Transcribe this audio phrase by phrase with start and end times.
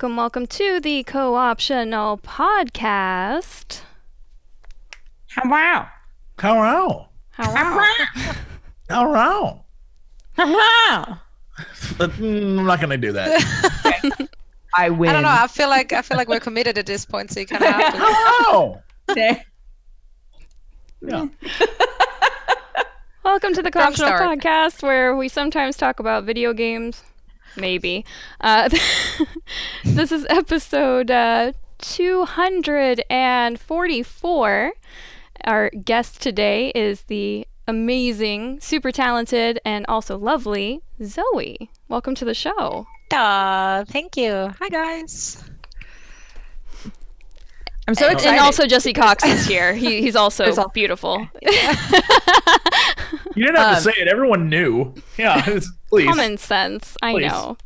[0.00, 3.80] welcome, welcome to the Co-optional Podcast.
[5.30, 5.86] Hello.
[6.38, 7.08] Hello.
[7.32, 7.84] Hello.
[8.88, 9.64] Hello.
[10.36, 11.16] Hello.
[11.96, 14.28] But, mm, I'm not going to do that.
[14.72, 15.10] I win.
[15.10, 15.30] I don't know.
[15.30, 17.70] I feel like I feel like we're committed at this point, so you kind of
[17.70, 18.00] have to.
[18.00, 18.80] Hello.
[19.16, 19.42] Yeah.
[23.24, 24.36] Welcome to the Wrong Co-optional.
[24.36, 27.02] Podcast, where we sometimes talk about video games.
[27.60, 28.04] Maybe.
[28.40, 28.68] Uh,
[29.84, 34.72] this is episode uh, 244.
[35.44, 41.70] Our guest today is the amazing, super talented, and also lovely Zoe.
[41.88, 42.86] Welcome to the show.
[43.12, 44.52] Aw, thank you.
[44.60, 45.42] Hi guys.
[47.86, 48.32] I'm so excited.
[48.32, 49.72] And also Jesse Cox is here.
[49.72, 51.26] He, he's also There's al- beautiful.
[53.38, 54.08] You didn't have Um, to say it.
[54.08, 54.92] Everyone knew.
[55.16, 55.38] Yeah.
[55.48, 56.06] it's- Please.
[56.08, 56.96] Common sense.
[57.02, 57.28] I Please.
[57.32, 57.56] know.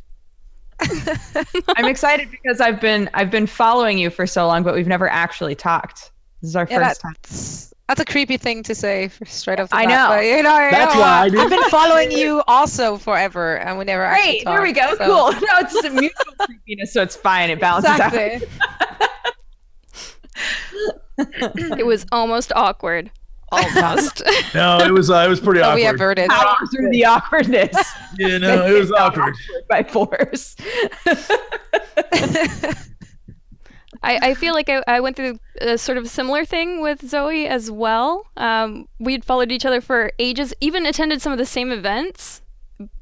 [1.77, 5.07] I'm excited because I've been I've been following you for so long, but we've never
[5.09, 6.11] actually talked.
[6.41, 7.13] This is our Yeah, first time.
[7.23, 10.15] that's that's a creepy thing to say for straight off the I bat, know.
[10.15, 13.57] but, you know, I That's know, why I didn't I've been following you also forever,
[13.59, 14.95] and we never actually Great, there we go.
[14.97, 15.31] so- Cool.
[15.41, 17.49] No, it's a mutual creepiness, so it's fine.
[17.49, 18.13] It balances out.
[18.13, 18.47] Exactly.
[21.77, 23.11] It was almost awkward.
[23.53, 24.21] Almost.
[24.53, 25.95] No, it was uh, it was pretty So we awkward.
[25.95, 26.29] averted.
[26.29, 27.75] Power through the awkwardness
[28.17, 29.35] You know, it was awkward.
[29.69, 30.55] by force.
[34.05, 37.47] I, I feel like I, I went through a sort of similar thing with Zoe
[37.47, 38.25] as well.
[38.35, 42.41] Um, we'd followed each other for ages, even attended some of the same events,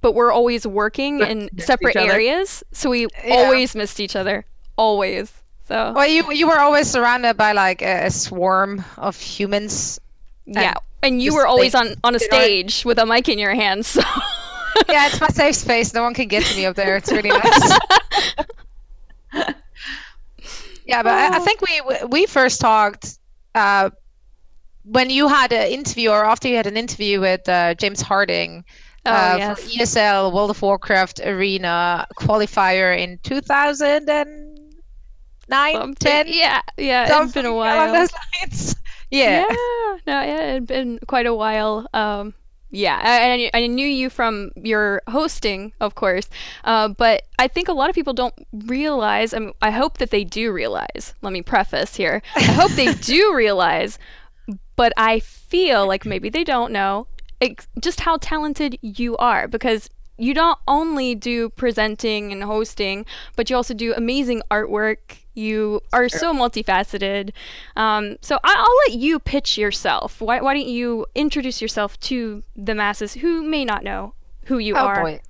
[0.02, 2.64] but we're always working But in separate areas.
[2.72, 3.34] So we Yeah.
[3.36, 4.46] always missed each other.
[4.78, 5.32] Always.
[5.68, 10.00] So, Well, you you were always surrounded by like a, a swarm of humans.
[10.46, 10.74] Yeah.
[11.04, 13.86] And you were always on, on a stage with a mic in your hand.
[13.86, 14.02] So.
[14.88, 15.94] Yeah, it's my safe space.
[15.94, 16.96] No one can get to me up there.
[16.96, 17.80] It's really nice.
[20.86, 23.18] yeah, but I, I think we we first talked
[23.56, 23.90] uh,
[24.86, 28.64] when you had an interview, or after you had an interview with uh, James Harding
[29.04, 29.96] Oh, uh, yes.
[29.96, 36.28] ESL World of Warcraft Arena qualifier in 2009, Something- 10.
[36.28, 36.62] Yeah.
[36.78, 37.24] Yeah.
[37.24, 37.94] It's been a along while.
[37.94, 38.12] those
[38.44, 38.76] lines.
[39.12, 39.46] Yeah.
[39.50, 41.88] yeah, no, yeah, it had been quite a while.
[41.94, 42.34] Um,
[42.72, 46.30] yeah, I, I, I knew you from your hosting, of course,
[46.64, 49.34] uh, but I think a lot of people don't realize.
[49.34, 51.14] I, mean, I hope that they do realize.
[51.22, 52.22] Let me preface here.
[52.36, 54.00] I hope they do realize,
[54.78, 57.08] but I feel like maybe they don't know
[57.42, 59.90] ex- just how talented you are because
[60.22, 63.06] you don't only do presenting and hosting,
[63.36, 65.18] but you also do amazing artwork.
[65.34, 67.32] You are so multifaceted.
[67.76, 70.22] Um, so I- I'll let you pitch yourself.
[70.22, 74.14] Why, why don't you introduce yourself to the masses who may not know
[74.46, 75.02] who you Oh are?
[75.02, 75.22] boy.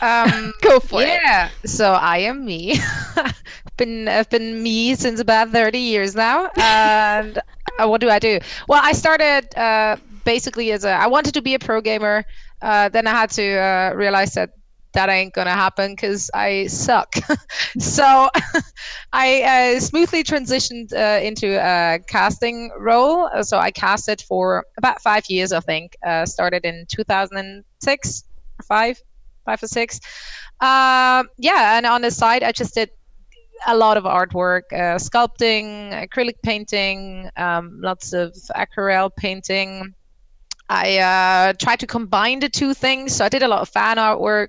[0.00, 1.08] Um, Go for it.
[1.08, 1.50] yeah.
[1.64, 2.76] So I am me.
[3.76, 6.50] been I've been me since about thirty years now.
[6.58, 7.38] And
[7.78, 8.38] uh, what do I do?
[8.68, 12.24] Well, I started uh, basically as a I wanted to be a pro gamer.
[12.60, 14.50] Uh, then I had to uh, realize that
[14.94, 17.12] that ain't gonna happen because I suck.
[17.78, 18.28] so
[19.12, 23.28] I uh, smoothly transitioned uh, into a casting role.
[23.32, 25.96] Uh, So I casted for about five years, I think.
[26.04, 28.24] Uh, started in 2006
[28.66, 29.00] five,
[29.44, 30.00] five or six.
[30.60, 32.90] Um, yeah, and on the side, I just did
[33.66, 39.94] a lot of artwork, uh, sculpting, acrylic painting, um, lots of aquarelle painting.
[40.68, 43.14] I uh, tried to combine the two things.
[43.14, 44.48] So I did a lot of fan artwork,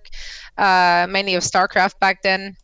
[0.57, 2.55] uh, mainly of StarCraft back then.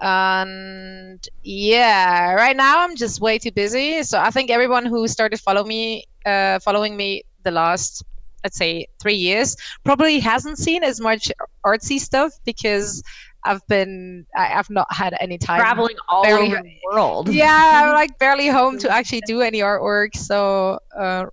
[0.00, 4.02] And yeah, right now I'm just way too busy.
[4.02, 8.04] So I think everyone who started follow me, uh, following me the last,
[8.44, 11.30] let's say, three years, probably hasn't seen as much
[11.64, 13.02] artsy stuff because
[13.44, 17.28] I've been, I, I've not had any time Traveling all Barely- over the world.
[17.28, 20.16] yeah, I'm like barely home to actually do any artwork.
[20.16, 21.26] So uh,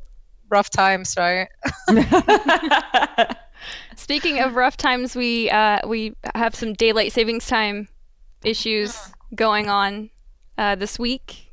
[0.49, 1.47] rough times, right?
[3.95, 7.87] Speaking of rough times, we uh, we have some daylight savings time
[8.43, 8.97] issues
[9.35, 10.09] going on
[10.57, 11.45] uh, this week.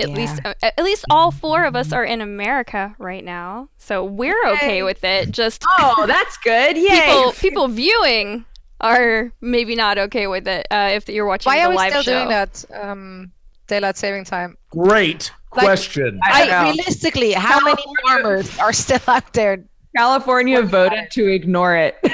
[0.00, 0.14] At Yeah.
[0.16, 4.42] least, uh, at least all four of us are in America right now, so we're
[4.52, 5.30] okay with it.
[5.32, 6.78] Just oh, that's good.
[6.78, 8.44] Yeah, people, people viewing
[8.80, 11.90] are maybe not okay with it uh, if you're watching Why the are we live
[11.90, 12.12] still show.
[12.14, 12.64] doing that?
[12.80, 13.32] Um,
[13.66, 14.56] daylight saving time.
[14.70, 16.18] Great Like- question.
[16.24, 16.62] I Like, know.
[16.64, 19.64] realistically, how many farmers are still out there?
[19.96, 21.96] California What about voted to ignore it.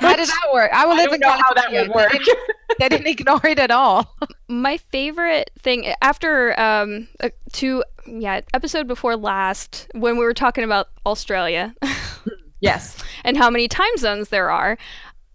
[0.00, 0.70] How did that work?
[0.72, 1.80] I will I live don't in know how that California.
[1.82, 2.12] would work.
[2.12, 2.38] They didn't,
[2.78, 4.16] they didn't ignore it at all.
[4.48, 10.64] my favorite thing after um uh, two yeah episode before last when we were talking
[10.64, 11.74] about Australia
[12.60, 12.96] yes.
[13.24, 14.78] and how many time zones there are,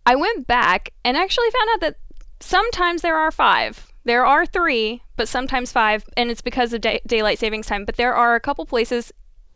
[0.07, 1.95] I went back and actually found out that
[2.39, 3.88] sometimes there are five.
[4.05, 7.85] There are three, but sometimes five, and it's because of day- daylight savings time.
[7.85, 9.11] But there are a couple places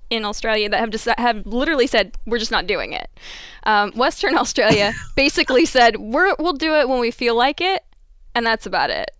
[0.09, 3.09] in Australia that have just have literally said we're just not doing it.
[3.63, 7.83] Um, Western Australia basically said we're we'll do it when we feel like it,
[8.35, 9.11] and that's about it.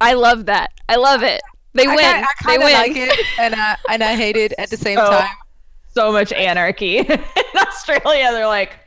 [0.00, 0.70] I love that.
[0.88, 1.42] I love it.
[1.74, 1.98] They I win.
[1.98, 2.72] ki- I they kind of win.
[2.74, 5.28] like it, and I, and I hate it at the same So- time.
[5.94, 7.20] So much anarchy in
[7.56, 8.30] Australia.
[8.30, 8.78] They're like,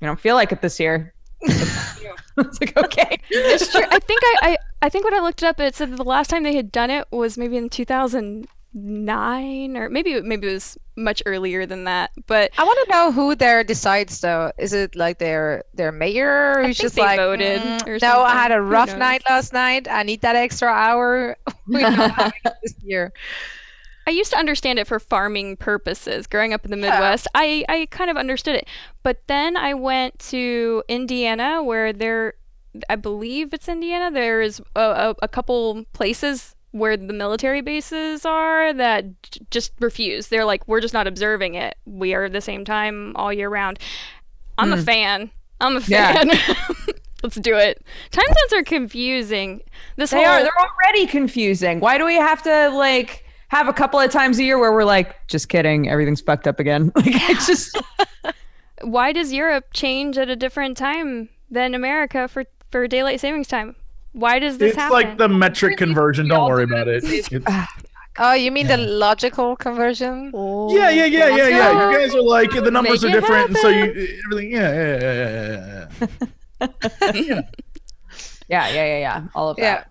[0.00, 1.14] you don't feel like it this year.
[1.42, 3.18] It's like okay.
[3.30, 3.84] It's true.
[3.90, 6.04] I think I, I I think when I looked it up, it said that the
[6.04, 10.78] last time they had done it was maybe in 2009, or maybe maybe it was
[10.96, 12.10] much earlier than that.
[12.26, 14.52] But I want to know who there decides though.
[14.58, 18.22] Is it like their their mayor who's think just they like voted "Mm, or no,
[18.22, 19.88] I had a rough night last night.
[19.90, 21.36] I need that extra hour.
[21.66, 23.12] We're not having it this year.
[24.06, 26.26] I used to understand it for farming purposes.
[26.26, 26.90] Growing up in the Yeah.
[26.92, 28.66] Midwest, I, I kind of understood it.
[29.02, 32.34] But then I went to Indiana, where there,
[32.88, 34.10] I believe it's Indiana.
[34.10, 39.72] There is a, a, a couple places where the military bases are that j- just
[39.80, 40.28] refuse.
[40.28, 41.76] They're like, we're just not observing it.
[41.84, 43.78] We are at the same time all year round.
[44.56, 44.82] I'm a hmm.
[44.82, 45.30] fan.
[45.60, 46.12] I'm a Yeah.
[46.12, 46.30] fan.
[47.22, 47.84] Let's do it.
[48.12, 49.60] Time zones are confusing.
[49.96, 50.42] This They whole are.
[50.42, 51.80] They're already confusing.
[51.80, 54.84] Why do we have to like have a couple of times a year where we're
[54.84, 56.92] like, just kidding, everything's fucked up again?
[56.96, 57.76] Like it's just
[58.82, 63.74] why does Europe change at a different time than America for for daylight savings time?
[64.12, 64.98] Why does this happen?
[64.98, 65.08] It's happen?
[65.10, 66.28] like the metric conversion.
[66.28, 67.04] Don't worry about it.
[67.46, 67.68] Ah,
[68.18, 70.30] oh, you mean the logical conversion?
[70.34, 70.74] Oh.
[70.74, 71.90] yeah, yeah, yeah, yeah, yeah.
[71.90, 73.82] You guys are like the numbers Make are it different, and so you
[74.26, 74.52] everything.
[74.52, 75.88] Yeah, yeah, yeah, yeah,
[76.60, 76.68] yeah,
[77.14, 77.42] yeah.
[78.48, 79.26] yeah, yeah, yeah, yeah.
[79.34, 79.74] All of Yeah.
[79.76, 79.90] that.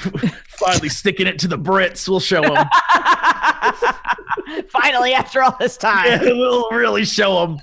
[0.48, 2.08] Finally sticking it to the Brits.
[2.08, 2.66] We'll show them.
[4.68, 7.60] Finally, after all this time, yeah, we'll really show them.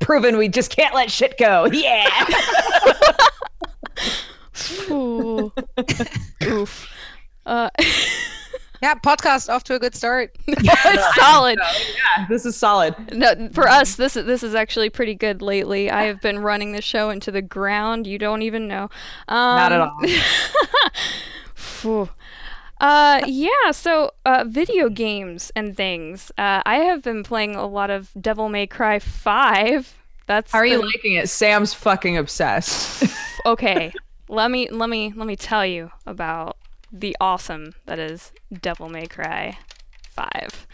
[0.00, 1.66] proven we just can't let shit go.
[1.66, 2.08] Yeah.
[4.90, 5.52] Ooh.
[6.44, 6.88] Oof.
[7.46, 7.70] Uh,
[8.92, 10.36] Yeah, podcast off to a good start.
[11.14, 11.58] solid.
[11.58, 12.94] yeah, this is solid.
[13.12, 15.90] No, for us, this is this is actually pretty good lately.
[15.90, 18.06] I have been running the show into the ground.
[18.06, 18.84] You don't even know.
[19.28, 20.00] Um, Not at all.
[22.80, 26.32] Uh, yeah, so uh, video games and things.
[26.36, 29.96] Uh, I have been playing a lot of Devil May Cry 5.
[30.26, 31.28] That's How are you been- liking it?
[31.28, 33.04] Sam's fucking obsessed.
[33.46, 33.92] okay.
[34.28, 36.56] let me let me let me tell you about
[36.92, 39.58] the awesome that is Devil May Cry
[40.10, 40.66] 5.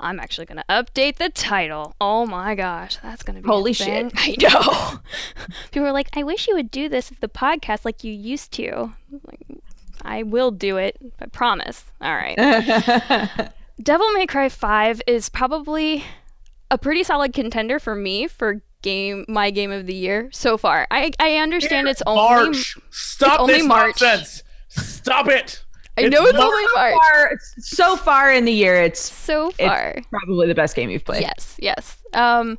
[0.00, 1.94] I'm actually gonna update the title.
[2.00, 4.12] Oh my gosh, that's gonna be a Holy shit.
[4.16, 5.00] I know.
[5.72, 8.52] People are like, I wish you would do this at the podcast like you used
[8.52, 8.92] to.
[9.10, 9.62] Like,
[10.02, 10.96] I will do it.
[11.20, 11.84] I promise.
[12.00, 12.36] All right.
[13.82, 16.04] Devil May Cry 5 is probably
[16.70, 20.86] a pretty solid contender for me for game my game of the year so far.
[20.90, 22.76] I I understand it's only March.
[22.90, 24.02] Stop only this March.
[24.02, 24.42] nonsense.
[24.74, 25.64] Stop it.
[25.96, 26.94] I know it's only March.
[26.94, 29.94] far, so far in the year, it's So it's far.
[30.10, 31.22] probably the best game you've played.
[31.22, 31.96] Yes, yes.
[32.12, 32.58] Um,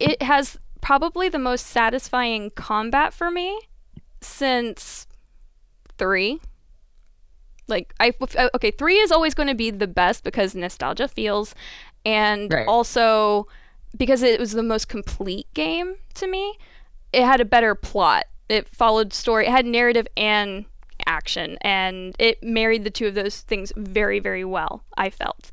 [0.00, 3.56] it has probably the most satisfying combat for me
[4.20, 5.06] since
[5.98, 6.40] three.
[7.68, 11.54] Like I uh, okay, three is always going to be the best because nostalgia feels,
[12.04, 12.66] and Right.
[12.66, 13.46] also
[13.96, 16.58] because it was the most complete game to me.
[17.12, 18.24] It had a better plot.
[18.48, 19.46] It followed story.
[19.46, 20.64] It had narrative and
[21.06, 24.82] action, and it married the two of those things very, very well.
[24.96, 25.50] I felt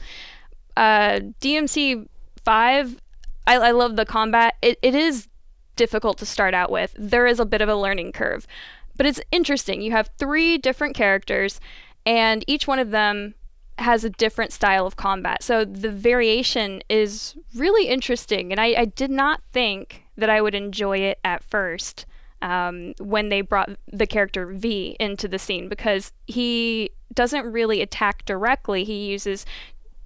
[0.75, 2.07] uh, DMC
[2.43, 3.00] five,
[3.48, 4.55] I, I love the combat.
[4.62, 5.27] It, it is
[5.75, 6.93] difficult to start out with.
[6.98, 8.48] There is a bit of a learning curve,
[8.95, 9.81] but it's interesting.
[9.81, 11.60] You have three different characters,
[12.05, 13.36] and each one of them
[13.79, 15.41] has a different style of combat.
[15.41, 20.55] So the variation is really interesting, and I, I did not think that I would
[20.55, 22.05] enjoy it at first.
[22.44, 28.26] Um, when they brought the character V into the scene because he doesn't really attack
[28.26, 28.84] directly.
[28.84, 29.46] He uses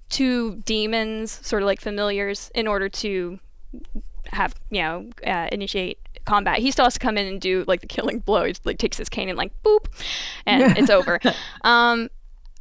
[0.08, 3.40] two demons, sort of like familiars, in order to
[4.26, 6.58] have you know uh, initiate combat.
[6.58, 8.44] He still has to come in and do like the killing blow.
[8.44, 9.86] He like takes his cane and like boop,
[10.46, 11.18] and it's over.
[11.62, 12.08] Um,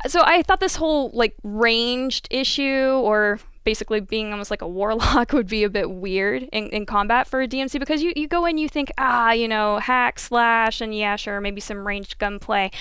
[0.08, 5.34] so I thought this whole like ranged issue or basically being almost like a warlock
[5.34, 8.46] would be a bit weird in, in combat for a DMC because you, you go
[8.46, 12.72] in you think ah you know hack slash and yeah sure maybe some ranged gunplay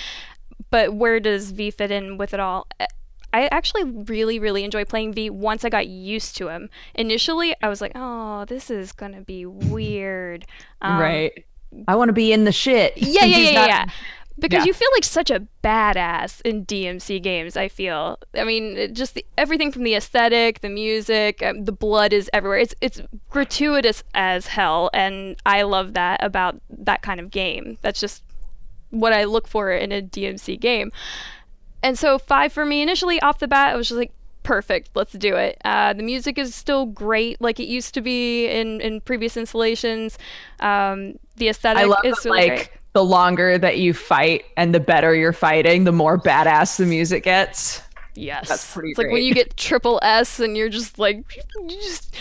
[0.69, 2.67] but where does V fit in with it all?
[3.33, 6.69] I actually really, really enjoy playing V once I got used to him.
[6.95, 10.45] Initially, I was like, oh, this is going to be weird.
[10.81, 11.45] Um, right.
[11.87, 12.93] I want to be in the shit.
[12.97, 13.85] Yeah, yeah, yeah, yeah.
[14.39, 14.65] Because Yeah.
[14.65, 17.57] you feel like such a badass in DMC games.
[17.57, 18.19] I feel.
[18.35, 22.59] I mean, just the, everything from the aesthetic, the music, um, the blood is everywhere.
[22.59, 27.77] It's it's gratuitous as hell, and I love that about that kind of game.
[27.81, 28.23] That's just
[28.89, 30.91] what I look for in a DMC game.
[31.83, 34.11] And so five for me initially off the bat, I was just like,
[34.43, 35.57] perfect, let's do it.
[35.65, 40.17] Uh, the music is still great, like it used to be in in previous installations.
[40.59, 42.69] Um, the aesthetic I love is that, really like great.
[42.93, 47.23] The longer that you fight and the better you're fighting, the more badass the music
[47.23, 47.81] gets.
[48.15, 48.49] Yes.
[48.49, 52.15] That's pretty it's like when you get triple S and you're just like you just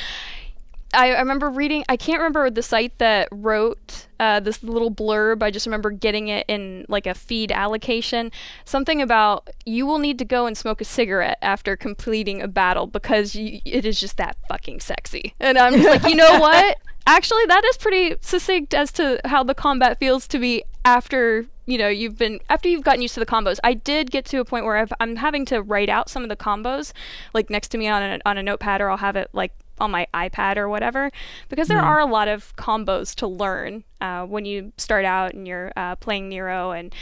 [0.93, 5.43] I, I remember reading I can't remember the site that wrote uh, this little blurb.
[5.43, 8.31] I just remember getting it in like a feed allocation.
[8.65, 12.87] Something about you will need to go and smoke a cigarette after completing a battle
[12.87, 15.35] because you, it is just that fucking sexy.
[15.41, 16.77] And I'm just like, you know what?
[17.07, 21.79] Actually, that is pretty succinct as to how the combat feels to be after you
[21.79, 23.59] know you've been after you've gotten used to the combos.
[23.63, 26.29] I did get to a point where I've, I'm having to write out some of
[26.29, 26.93] the combos
[27.33, 29.91] like next to me on a, on a notepad, or I'll have it like on
[29.91, 31.11] my iPad or whatever,
[31.49, 35.47] because there are a lot of combos to learn uh, when you start out and
[35.47, 36.95] you're uh, playing Nero and.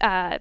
[0.00, 0.38] Uh,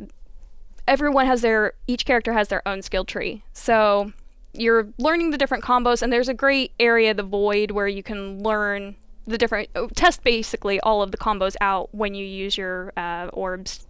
[0.86, 4.12] everyone has their each character has their own skill tree so
[4.54, 8.42] you're learning the different combos and there's a great area the void where you can
[8.44, 8.96] learn
[9.26, 13.30] the different oh, test basically all of the combos out when you use your uh,
[13.34, 13.88] orbs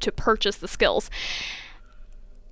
[0.00, 1.08] to purchase the skills.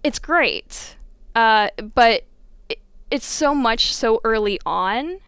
[0.02, 0.96] It's great
[1.34, 2.24] uh, but
[2.68, 2.78] it,
[3.10, 5.18] it's so much so early on.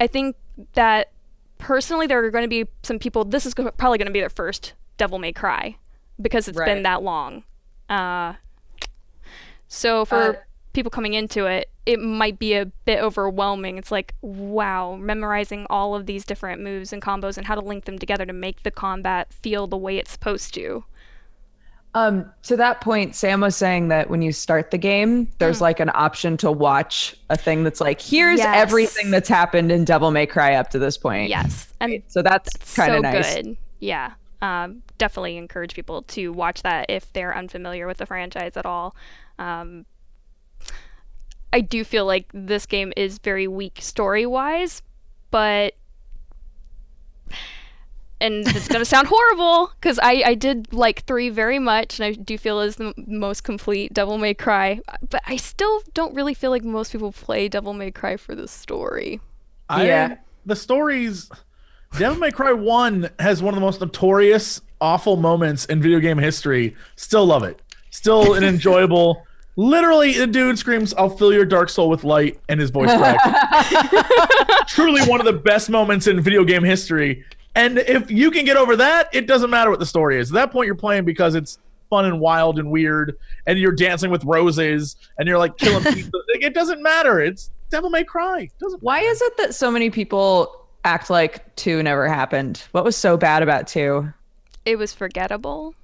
[0.00, 0.36] I think
[0.74, 1.10] that
[1.58, 4.20] personally there are going to be some people this is go- probably going to be
[4.20, 5.76] their first devil may cry
[6.20, 7.44] because it's been that long.
[7.88, 8.34] Uh,
[9.68, 10.34] so for Uh,
[10.74, 13.78] people coming into it, it might be a bit overwhelming.
[13.78, 17.84] It's like, wow, memorizing all of these different moves and combos and how to link
[17.86, 20.84] them together to make the combat feel the way it's supposed to.
[21.96, 25.78] Um, to that point, Sam was saying that when you start the game, there's like
[25.78, 28.52] an option to watch a thing that's like, here's Yes.
[28.52, 31.28] everything that's happened in Devil May Cry up to this point.
[31.28, 33.36] Yes, and So that's kind so of nice.
[33.36, 33.56] good.
[33.78, 38.66] Yeah, um, definitely encourage people to watch that if they're unfamiliar with the franchise at
[38.66, 38.96] all.
[39.38, 39.86] Um,
[41.52, 44.82] I do feel like this game is very weak story wise,
[45.30, 45.74] but
[48.20, 52.12] and it's gonna sound horrible because I, I did like three very much and I
[52.12, 54.80] do feel is the most complete Devil May Cry,
[55.10, 58.48] but I still don't really feel like most people play Devil May Cry for the
[58.48, 59.20] story.
[59.68, 60.16] I, Yeah.
[60.46, 61.30] The stories.
[61.98, 66.18] Devil May Cry 1 has one of the most notorious, awful moments in video game
[66.18, 66.74] history.
[66.96, 67.62] Still love it.
[67.90, 69.24] Still an enjoyable.
[69.56, 73.22] Literally, the dude screams, I'll fill your dark soul with light, and his voice cracks.
[74.74, 77.24] Truly one of the best moments in video game history.
[77.54, 80.30] And if you can get over that, it doesn't matter what the story is.
[80.30, 81.58] At that point, you're playing because it's
[81.88, 86.20] fun and wild and weird, and you're dancing with roses, and you're like killing people.
[86.28, 87.20] It doesn't matter.
[87.20, 88.40] It's Devil May Cry.
[88.40, 92.64] It doesn't Why is it that so many people act like two never happened?
[92.72, 94.12] What was so bad about two?
[94.64, 95.74] It was forgettable.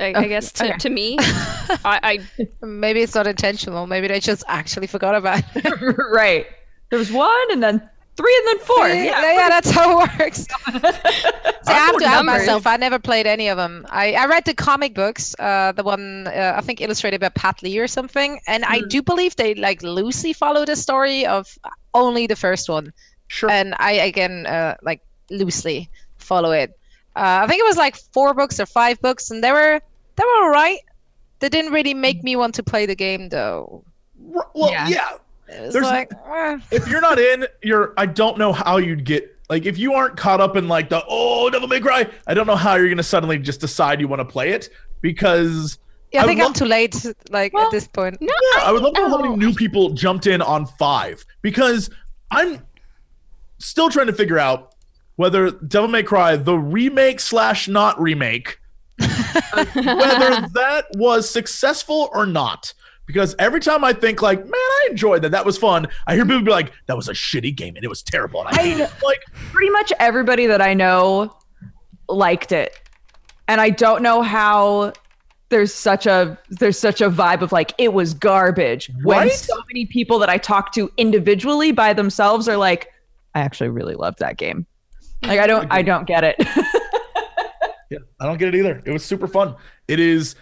[0.00, 0.78] I, I guess to, okay.
[0.78, 3.86] to me, I, I Maybe it's not intentional.
[3.86, 5.96] Maybe they just actually forgot about it.
[6.12, 6.46] right.
[6.90, 7.82] There was one and then
[8.16, 8.88] three and then four.
[8.88, 9.32] yeah, Yeah.
[9.32, 10.38] yeah, that's how it works.
[10.66, 12.66] See, I have to out myself.
[12.66, 13.86] I never played any of them.
[13.90, 17.62] I, I read the comic books, uh, the one uh, I think illustrated by Pat
[17.62, 21.58] Lee or something, and I do believe they like loosely follow the story of
[21.94, 22.92] only the first one,
[23.26, 23.50] Sure.
[23.50, 25.00] and I again uh, like
[25.30, 26.77] loosely follow it.
[27.18, 29.80] Uh, I think it was like four books or five books, and they were
[30.16, 30.78] they were alright.
[31.40, 33.84] They didn't really make me want to play the game though.
[34.18, 34.88] Well, Yeah.
[34.88, 35.08] yeah.
[35.48, 36.58] It was There's- like, eh.
[36.70, 37.94] If you're not in, you're.
[37.96, 39.34] I don't know how you'd get.
[39.48, 42.46] Like, if you aren't caught up in like the oh Devil May Cry, I don't
[42.46, 44.68] know how you're gonna suddenly just decide you want to play it
[45.00, 45.78] because
[46.12, 46.94] yeah, I I think I'm too late.
[47.30, 48.20] Like Well, at this point.
[48.20, 51.24] no, yeah, I would love to know how many new people jumped in on five
[51.40, 51.88] because
[52.30, 52.62] I'm
[53.58, 54.74] still trying to figure out
[55.18, 58.60] whether Devil May Cry, the remake slash not remake,
[58.98, 62.72] whether that was successful or not.
[63.04, 65.88] Because every time I think like, man, I enjoyed that, that was fun.
[66.06, 68.56] I hear people be like, that was a shitty game and it was terrible and
[68.56, 68.92] I hate it.
[69.02, 69.18] Like,
[69.50, 71.36] Pretty much everybody that I know
[72.08, 72.78] liked it.
[73.48, 74.92] And I don't know how
[75.48, 79.32] there's such a there's such a vibe of like it was garbage when Right?
[79.32, 82.92] so many people that I talk to individually by themselves are like
[83.34, 84.64] I actually really loved that game.
[85.22, 86.36] Like I don't I don't get it.
[87.90, 88.82] Yeah, I don't get it either.
[88.84, 89.54] It was super fun.
[89.88, 90.34] It is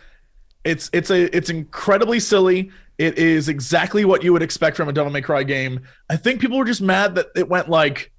[0.64, 2.72] it's it's a it's incredibly silly.
[2.98, 5.86] It is exactly what you would expect from a Devil May Cry game.
[6.10, 8.10] I think people were just mad that it went like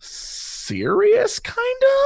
[0.00, 1.96] serious kinda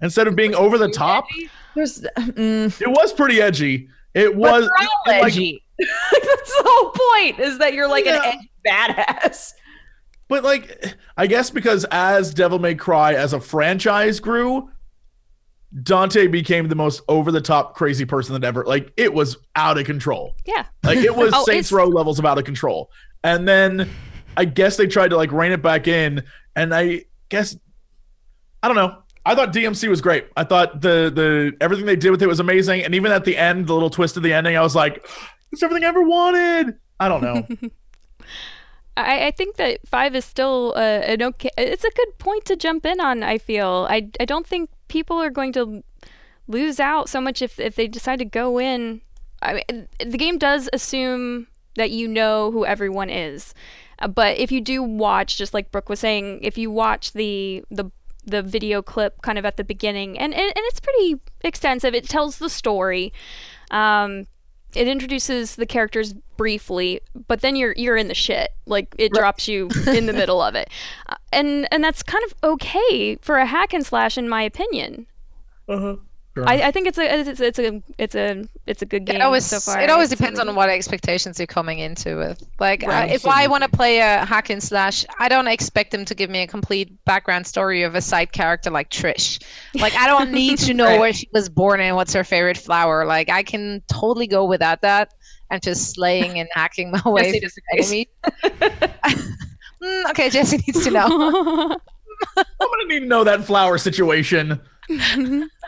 [0.00, 1.26] instead of being over the top.
[1.74, 3.88] There's, mm, It was pretty edgy.
[4.14, 5.64] It was all like- edgy.
[5.78, 7.40] That's the whole point.
[7.40, 8.22] Is that you're like Yeah.
[8.22, 9.52] an edgy badass.
[10.30, 14.70] But like, I guess because as Devil May Cry as a franchise grew,
[15.82, 18.64] Dante became the most over the top crazy person that ever.
[18.64, 20.34] Like, it was out of control.
[20.46, 20.64] Yeah.
[20.82, 22.90] Like it was Oh, Saints it's- Row levels of out of control.
[23.22, 23.88] And then
[24.36, 26.22] I guess they tried to like rein it back in.
[26.56, 27.56] And I guess
[28.62, 29.02] I don't know.
[29.26, 30.26] I thought DMC was great.
[30.36, 32.82] I thought the the everything they did with it was amazing.
[32.84, 35.06] And even at the end, the little twist of the ending, I was like,
[35.52, 36.76] it's everything I ever wanted.
[36.98, 37.46] I don't know.
[38.96, 41.50] I, I think that five is still uh, an okay.
[41.56, 43.22] It's a good point to jump in on.
[43.22, 45.82] I feel I I don't think people are going to
[46.48, 49.00] lose out so much if if they decide to go in.
[49.42, 53.54] I mean, the game does assume that you know who everyone is,
[54.00, 57.64] uh, but if you do watch, just like Brooke was saying, if you watch the
[57.70, 57.90] the
[58.26, 61.94] the video clip kind of at the beginning, and and, and it's pretty extensive.
[61.94, 63.12] It tells the story.
[63.70, 64.26] Um,
[64.74, 68.50] it introduces the characters briefly, but then you're you're in the shit.
[68.66, 70.68] Like it drops you in the middle of it,
[71.08, 75.06] uh, and and that's kind of okay for a hack and slash, in my opinion.
[75.68, 75.96] uh-huh.
[76.40, 76.48] Sure.
[76.48, 79.22] I, I think it's a it's, it's a it's a it's a good game It
[79.22, 79.80] always so far.
[79.80, 82.42] it always It's depends really- on what expectations you're coming into with.
[82.58, 83.10] Like, uh, Right.
[83.12, 86.30] if I want to play a hack and slash, I don't expect them to give
[86.30, 89.42] me a complete background story of a side character like Trish.
[89.74, 91.00] Like, I don't need to know Right.
[91.00, 93.04] where she was born and what's her favorite flower.
[93.04, 95.12] Like, I can totally go without that
[95.50, 98.06] and just slaying and hacking my way Jesse through disagrees.
[98.62, 99.36] enemies.
[99.82, 101.06] Mm, okay, Jesse needs to know.
[102.36, 104.60] I'm gonna need to know that flower situation.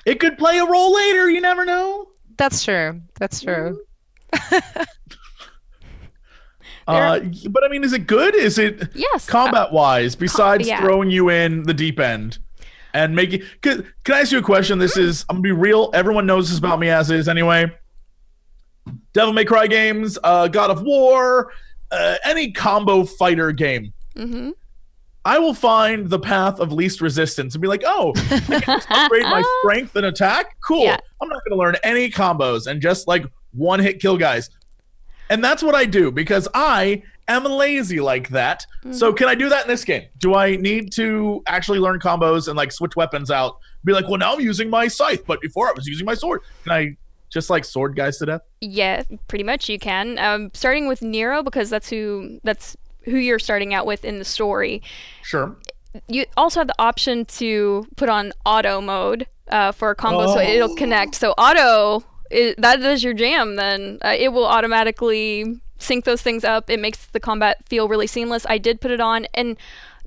[0.07, 1.31] It could play a role later.
[1.31, 2.09] You never know.
[2.37, 3.01] That's true.
[3.19, 3.81] That's true.
[6.89, 8.35] Uh, but I mean, is it good?
[8.35, 9.25] Is it yes.
[9.27, 10.17] combat wise?
[10.17, 10.81] Besides yeah.
[10.81, 12.39] throwing you in the deep end
[12.93, 13.43] and making.
[13.61, 14.79] Can, can I ask you a question?
[14.79, 15.25] This is.
[15.29, 15.91] I'm gonna be real.
[15.95, 17.71] Everyone knows this about me as is anyway.
[19.13, 21.53] Devil May Cry games, uh, God of War,
[21.93, 23.93] uh, any combo fighter game.
[24.17, 24.51] hmm
[25.25, 29.23] I will find the path of least resistance and be like, oh, I can upgrade
[29.23, 30.57] my strength and attack.
[30.67, 30.85] Cool.
[30.85, 30.99] Yeah.
[31.21, 34.51] I'm not going to learn any combos and just like one hit kill guys.
[35.31, 38.67] And that's what I do because I am lazy like that.
[38.91, 40.07] So can I do that in this game?
[40.19, 43.59] Do I need to actually learn combos and like switch weapons out?
[43.85, 46.41] Be like, well, now I'm using my scythe, but before I was using my sword.
[46.65, 46.97] Can I
[47.31, 48.43] just like sword guys to death?
[48.61, 50.19] Yeah, pretty much you can.
[50.19, 54.25] Um, starting with Nero because that's who that's who you're starting out with in the
[54.25, 54.83] story.
[55.23, 55.57] Sure.
[56.09, 60.39] You also have the option to put on auto mode uh, for a combo, so
[60.39, 60.43] Oh.
[60.43, 61.15] it'll connect.
[61.15, 62.03] So auto,
[62.59, 63.57] that is your jam.
[63.57, 66.71] Then uh, it will automatically sync those things up.
[66.71, 68.47] It makes the combat feel really seamless.
[68.49, 69.57] I did put it on, and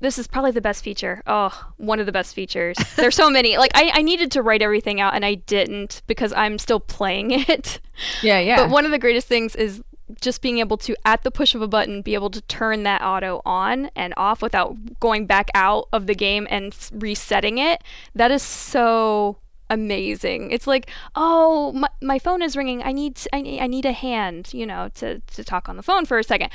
[0.00, 1.22] this is probably the best feature.
[1.26, 2.76] Oh, one of the best features.
[2.96, 3.56] There's so many.
[3.56, 7.30] Like I, I needed to write everything out, and I didn't because I'm still playing
[7.48, 7.78] it.
[8.22, 8.56] Yeah, yeah.
[8.56, 9.82] But one of the greatest things is
[10.20, 13.02] just being able to, at the push of a button, be able to turn that
[13.02, 17.82] auto on and off without going back out of the game and resetting it.
[18.14, 19.38] That is so
[19.68, 20.50] amazing.
[20.52, 22.82] It's like, oh, my, my phone is ringing.
[22.82, 25.82] I need I, need- I need a hand, you know, to, to talk on the
[25.82, 26.50] phone for a second.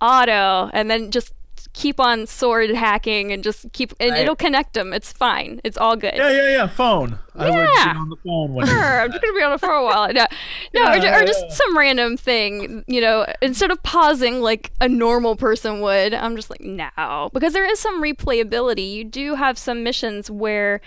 [0.00, 1.32] Auto, and then just
[1.72, 4.20] keep on sword hacking and just keep, and Right.
[4.22, 4.92] it'll connect them.
[4.92, 5.60] It's fine.
[5.64, 6.14] It's all good.
[6.16, 6.66] Yeah, yeah, yeah.
[6.66, 7.18] Phone.
[7.36, 7.92] I would Yeah.
[7.92, 10.12] be on the phone when Sure, I'm just gonna be on it for a while.
[10.12, 10.26] No,
[10.74, 11.52] no or, ju- Yeah, or just yeah.
[11.54, 13.24] some random thing, you know.
[13.40, 17.78] Instead of pausing like a normal person would, I'm just like, no, because there is
[17.78, 18.92] some replayability.
[18.92, 20.80] You do have some missions where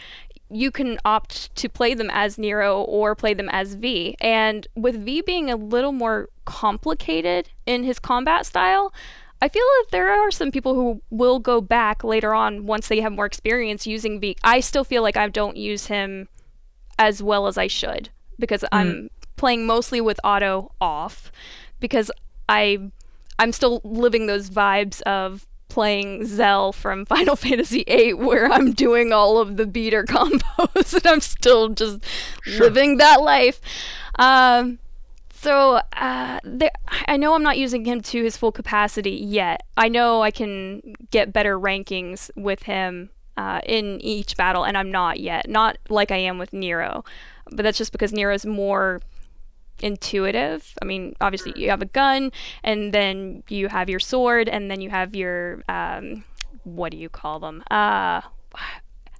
[0.52, 4.16] you can opt to play them as Nero or play them as V.
[4.22, 8.94] And with V being a little more complicated in his combat style,
[9.44, 13.02] I feel that there are some people who will go back later on once they
[13.02, 14.38] have more experience using V.
[14.42, 16.30] I still feel like I don't use him
[16.98, 18.08] as well as I should
[18.40, 21.30] because I'm playing mostly with auto off
[21.82, 22.10] because
[22.48, 22.90] I
[23.38, 29.12] I'm still living those vibes of playing Zell from Final Fantasy VIII where I'm doing
[29.12, 32.00] all of the beater combos and I'm still just
[32.44, 32.62] Sure.
[32.62, 33.60] living that life.
[34.18, 34.80] Um
[35.44, 36.72] so uh, there,
[37.08, 39.64] I know I'm not using him to his full capacity yet.
[39.78, 44.92] I know I can get better rankings with him uh, in each battle, and I'm
[44.92, 45.50] not yet.
[45.50, 47.04] Not like I am with Nero,
[47.52, 49.02] but that's just because Nero's more
[49.82, 50.74] intuitive.
[50.82, 52.32] I mean, obviously you have a gun,
[52.64, 56.24] and then you have your sword, and then you have your um,
[56.64, 57.64] what do you call them?
[57.70, 58.22] Uh,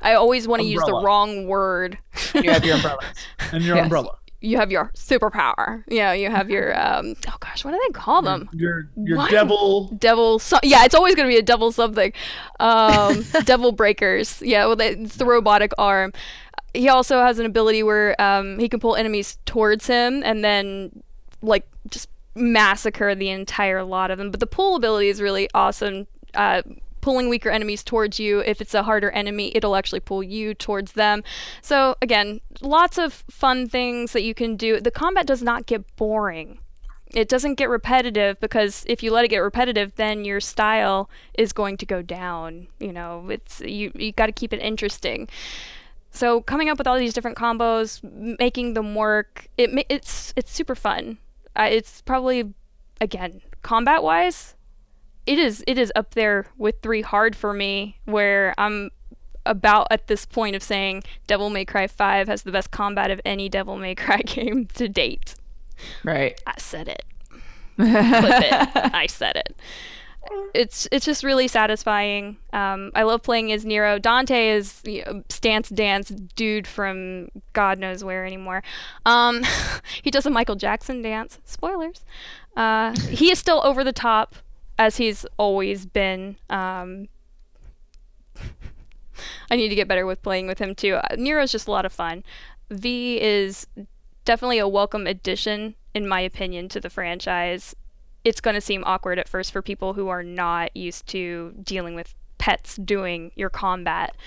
[0.02, 1.98] I always want to use the wrong word.
[2.36, 3.06] you have your umbrellas.
[3.52, 3.84] and your Yes.
[3.86, 4.16] umbrella.
[4.44, 5.84] You have your superpower.
[5.88, 7.16] Yeah, you have your um.
[7.28, 8.50] Oh gosh, what do they call them?
[8.54, 9.32] Your your What?
[9.32, 9.88] devil.
[9.98, 12.12] devil so- yeah it's always going to be a devil something
[12.60, 16.12] um devil breakers yeah well they, it's the robotic arm
[16.74, 21.04] he also has an ability where um, he can pull enemies towards him and then
[21.44, 24.32] like just massacre the entire lot of them.
[24.32, 26.08] But the pull ability is really awesome.
[26.34, 26.64] Uh,
[27.04, 28.40] pulling weaker enemies towards you.
[28.40, 31.22] If it's a harder enemy, it'll actually pull you towards them.
[31.62, 34.80] So again, lots of fun things that you can do.
[34.80, 36.60] The combat does not get boring.
[37.14, 41.52] It doesn't get repetitive because if you let it get repetitive, then your style is
[41.52, 42.68] going to go down.
[42.80, 45.28] You know, it's you you got to keep it interesting.
[46.10, 48.02] So coming up with all these different combos,
[48.40, 51.18] making them work, it it's it's super fun.
[51.54, 52.54] Uh, it's probably
[53.02, 54.56] again combat wise,
[55.26, 57.98] it is it is up there with three hard for me.
[58.06, 58.92] Where I'm
[59.46, 63.20] about at this point of saying Devil May Cry 5 has the best combat of
[63.26, 65.36] any Devil May Cry game to date.
[66.04, 66.40] Right.
[66.48, 67.04] I said it.
[67.76, 68.94] Clip it.
[68.94, 69.56] I said it.
[70.54, 72.38] It's it's just really satisfying.
[72.54, 74.00] Um, I love playing as Nero.
[74.00, 78.64] Dante is you know, stance dance dude from God knows where anymore.
[79.06, 79.44] Um,
[80.02, 81.40] he does a Michael Jackson dance.
[81.44, 82.06] Spoilers.
[82.56, 84.36] Uh, he is still over the top
[84.84, 86.36] as he's always been.
[86.50, 87.08] Um,
[89.50, 90.96] I need to get better with playing with him too.
[90.96, 92.24] Uh, Nero's just a lot of fun.
[92.70, 93.66] V is
[94.26, 97.74] definitely a welcome addition, in my opinion, to the franchise.
[98.26, 101.96] It's going to seem awkward at first for people who are not used to dealing
[101.96, 104.18] with pets doing your combat.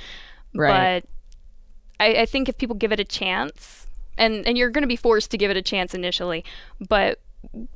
[0.55, 1.05] Right.
[1.05, 4.89] But I, I think if people give it a chance, and, and you're going to
[4.89, 6.47] be forced to give it a chance initially,
[6.89, 7.21] but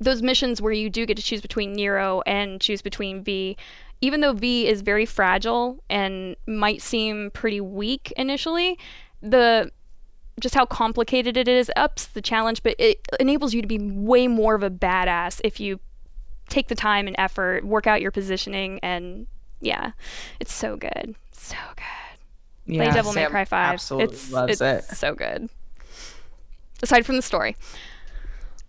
[0.01, 3.57] those missions where you do get to choose between Nero and choose between V,
[4.01, 8.79] even though V is very fragile and might seem pretty weak initially,
[9.21, 9.71] the
[10.41, 14.27] just how complicated it is ups the challenge, but it enables you to be way
[14.27, 15.79] more of a badass if you
[16.49, 19.27] take the time and effort, work out your positioning, and
[19.61, 19.93] yeah,
[20.41, 22.75] it's so good, so good.
[22.75, 23.75] Play Yeah, Devil May Sam Cry Five.
[23.75, 24.97] Absolutely it's loves it's it.
[24.97, 25.51] so good.
[26.83, 27.57] Aside from the story,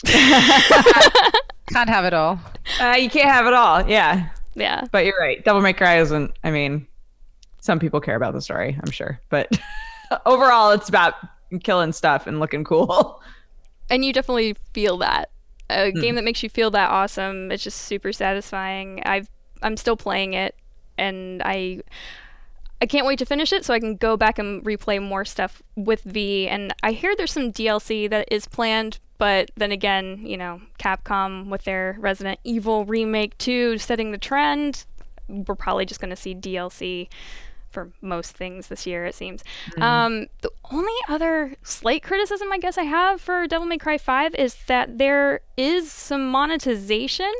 [1.67, 2.39] Can't have it all.
[2.79, 3.87] Uh, you can't have it all.
[3.87, 4.27] Yeah.
[4.55, 4.85] yeah.
[4.91, 5.43] But you're right.
[5.45, 6.31] Devil May Cry isn't.
[6.43, 6.85] I mean,
[7.61, 9.49] some people care about the story, I'm sure, but
[10.25, 11.13] overall, it's about
[11.63, 13.21] killing stuff and looking cool.
[13.89, 15.29] and you definitely feel that
[15.71, 19.29] a game that makes you feel that awesome it's just super satisfying i've
[19.61, 20.55] i'm still playing it
[20.97, 21.81] and i
[22.81, 25.61] i can't wait to finish it so i can go back and replay more stuff
[25.75, 30.35] with v and i hear there's some dlc that is planned but then again you
[30.35, 34.85] know capcom with their resident evil remake 2 setting the trend
[35.27, 37.07] we're probably just going to see dlc
[37.69, 39.43] for most things this year, it seems.
[39.77, 44.35] Um, the only other slight criticism I guess I have for Devil May Cry 5
[44.35, 47.31] is that there is some monetization,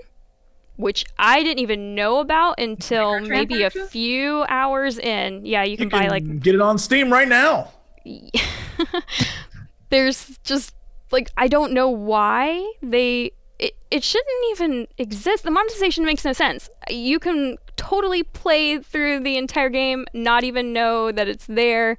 [0.78, 5.46] which I didn't even know about until maybe a few hours in.
[5.46, 7.74] Yeah, you can, You buy like get it on Steam right now.
[9.90, 10.74] there's just
[11.12, 15.44] like I don't know why they it, it shouldn't even exist.
[15.44, 16.70] The monetization makes no sense.
[16.90, 21.98] You can totally play through the entire game, not even know that it's there.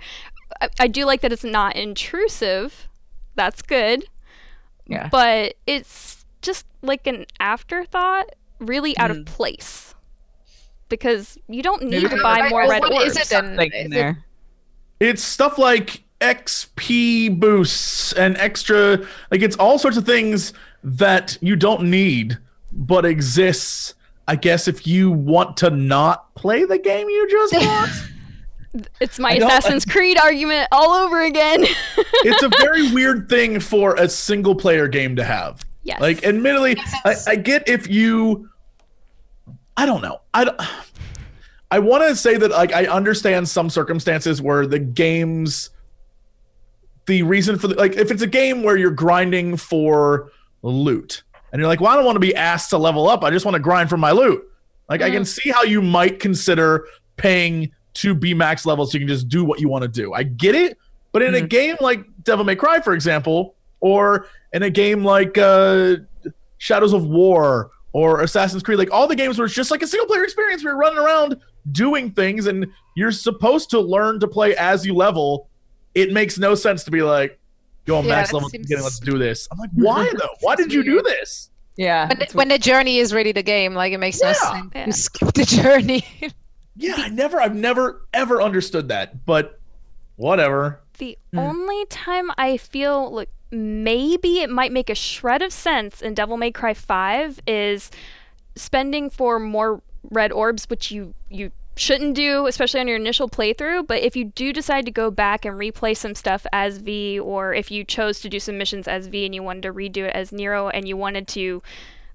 [0.60, 2.88] I, I do like that it's not intrusive.
[3.36, 4.06] That's good.
[4.86, 5.08] Yeah.
[5.08, 9.26] But it's just like an afterthought, really out of mm.
[9.26, 9.94] place.
[10.88, 13.30] Because you don't need to buy more Well, red what is orbs.
[13.30, 13.58] it then?
[13.58, 14.16] In Is it-
[15.00, 18.98] It's stuff like XP boosts and extra,
[19.30, 20.52] like it's all sorts of things
[20.84, 22.38] that you don't need,
[22.72, 23.94] but exists.
[24.28, 27.52] I guess if you want to not play the game you just
[28.72, 31.64] bought, It's my Assassin's Creed argument all over again.
[31.96, 35.64] it's a very weird thing for a single player game to have.
[35.82, 36.00] yes.
[36.00, 38.48] Like, admittedly, I, I get if you,
[39.76, 40.20] I don't know.
[40.32, 40.60] I, don't-
[41.70, 45.70] I want to say that like I understand some circumstances where the games,
[47.06, 50.30] the reason for the like if it's a game where you're grinding for
[50.62, 53.24] loot and you're like, well, I don't want to be asked to level up.
[53.24, 54.42] I just want to grind for my loot.
[54.88, 56.86] Like I can see how you might consider
[57.16, 60.12] paying to be max level so you can just do what you want to do.
[60.12, 60.78] I get it,
[61.12, 65.36] but in a game like Devil May Cry, for example, or in a game like
[65.38, 65.96] uh,
[66.58, 69.86] Shadows of War or Assassin's Creed, like all the games where it's just like a
[69.86, 71.36] single player experience where you're running around
[71.70, 75.48] doing things and you're supposed to learn to play as you level.
[75.94, 77.38] It makes no sense to be like,
[77.86, 79.48] go on Yeah, max level, seems- beginning, let's do this.
[79.50, 80.34] I'm like, why though?
[80.40, 81.50] Why did you do this?
[81.76, 82.08] Yeah.
[82.08, 84.84] When, it's when the journey is really the game, like it makes no sense Yeah.
[84.86, 86.04] to skip the journey.
[86.74, 89.60] Yeah, I never, I've never ever understood that, but
[90.16, 90.80] whatever.
[90.96, 91.38] The hmm.
[91.38, 96.38] only time I feel like maybe it might make a shred of sense in Devil
[96.38, 97.90] May Cry 5 is
[98.56, 103.86] spending for more red orbs, which you you shouldn't do, especially on your initial playthrough.
[103.86, 107.54] But if you do decide to go back and replay some stuff as V, or
[107.54, 110.14] if you chose to do some missions as V and you wanted to redo it
[110.14, 111.62] as Nero and you wanted to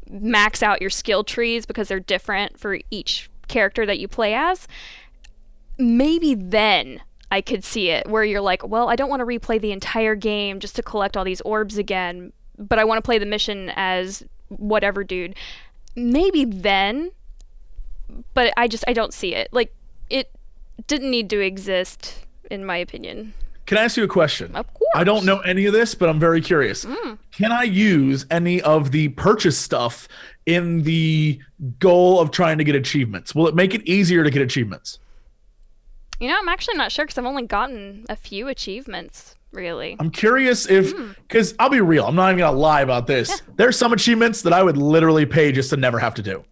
[0.10, 4.68] max out your skill trees because they're different for each character that you play as,
[5.78, 9.60] maybe then I could see it where you're like, well, I don't want to replay
[9.60, 13.18] the entire game just to collect all these orbs again, but I want to play
[13.18, 15.36] the mission as whatever dude.
[15.96, 17.12] Maybe then,
[18.34, 19.50] but I just I don't see it.
[19.52, 19.74] Like
[20.10, 20.32] it
[20.88, 23.34] didn't need to exist in my opinion.
[23.66, 24.56] Can I ask you a question?
[24.56, 24.90] Of course.
[24.96, 26.86] I don't know any of this, but I'm very curious.
[26.86, 27.18] Mm.
[27.34, 30.08] Can I use any of the purchase stuff
[30.46, 31.40] in the
[31.80, 33.36] goal of trying to get achievements?
[33.36, 35.00] Will it make it easier to get achievements?
[36.22, 39.98] You know, I'm actually not sure because I've only gotten a few achievements, really.
[40.00, 40.96] I'm curious if,
[41.28, 43.42] because I'll be real, I'm not even gonna lie about this.
[43.58, 46.46] There's some achievements that I would literally pay just to never have to do.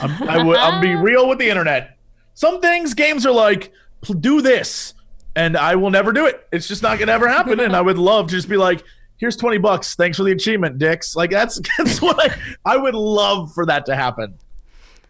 [0.00, 1.02] I'm, I would, I'll be uh-huh.
[1.02, 1.96] real with the internet.
[2.34, 3.72] Some things games are like,
[4.20, 4.94] do this,
[5.36, 6.46] and I will never do it.
[6.52, 7.60] It's just not gonna ever happen.
[7.60, 8.82] and I would love to just be like,
[9.18, 9.94] here's 20 bucks.
[9.94, 11.14] Thanks for the achievement, dicks.
[11.14, 14.38] Like that's that's what I I would love for that to happen.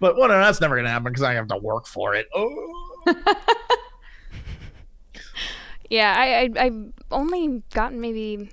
[0.01, 2.27] But well, no, that's never gonna happen because I have to work for it.
[2.35, 3.07] Oh.
[5.91, 8.49] Yeah, I, I I've only gotten maybe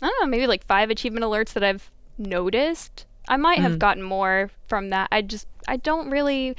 [0.00, 3.06] I don't know, maybe like five achievement alerts that I've noticed.
[3.28, 3.78] I might have mm.
[3.78, 5.08] gotten more from that.
[5.10, 6.56] I just I don't really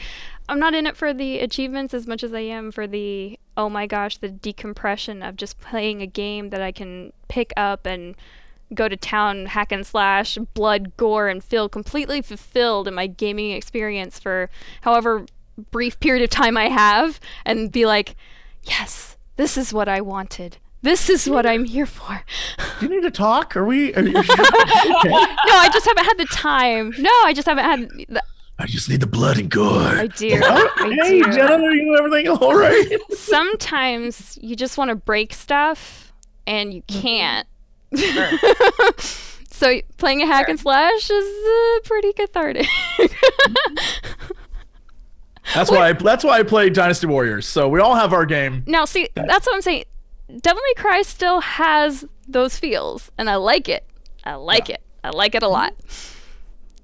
[0.49, 3.69] I'm not in it for the achievements as much as I am for the oh
[3.69, 8.15] my gosh, the decompression of just playing a game that I can pick up and
[8.73, 13.51] go to town, hack and slash, blood, gore, and feel completely fulfilled in my gaming
[13.51, 14.49] experience for
[14.81, 15.25] however
[15.71, 18.15] brief period of time I have and be like,
[18.63, 20.57] yes, this is what I wanted.
[20.87, 22.23] This is what I'm here for.
[22.79, 23.57] Do you need to talk?
[23.57, 23.93] Are we?
[23.95, 24.29] Are you, okay.
[24.29, 24.29] No,
[25.11, 26.93] I just haven't had the time.
[26.97, 27.89] No, I just haven't had.
[28.07, 28.23] The,
[28.57, 29.81] I just need the blood and gore.
[29.81, 30.41] I do.
[30.41, 31.25] I hey, do.
[31.25, 32.87] Genna, are you everything all right?
[33.11, 36.13] Sometimes you just want to break stuff
[36.45, 37.45] and you can't.
[37.93, 38.29] Sure.
[39.51, 42.65] so playing a hack and slash is uh, pretty cathartic.
[45.53, 45.89] That's why.
[45.89, 47.45] I, that's why I played Dynasty Warriors.
[47.45, 48.63] So we all have our game.
[48.67, 49.83] now, see, that's what I'm saying.
[50.27, 53.85] Devil May Cry still has those feels, and I like it.
[54.23, 54.81] I like it.
[55.03, 55.73] I like it a lot.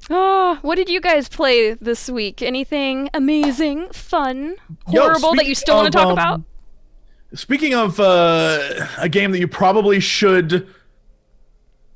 [0.10, 2.42] Oh, what did you guys play this week?
[2.42, 4.56] Anything amazing, fun,
[4.90, 6.42] Yo, horrible that you still want to talk um, about?
[7.34, 10.68] Speaking of uh, a game that you probably should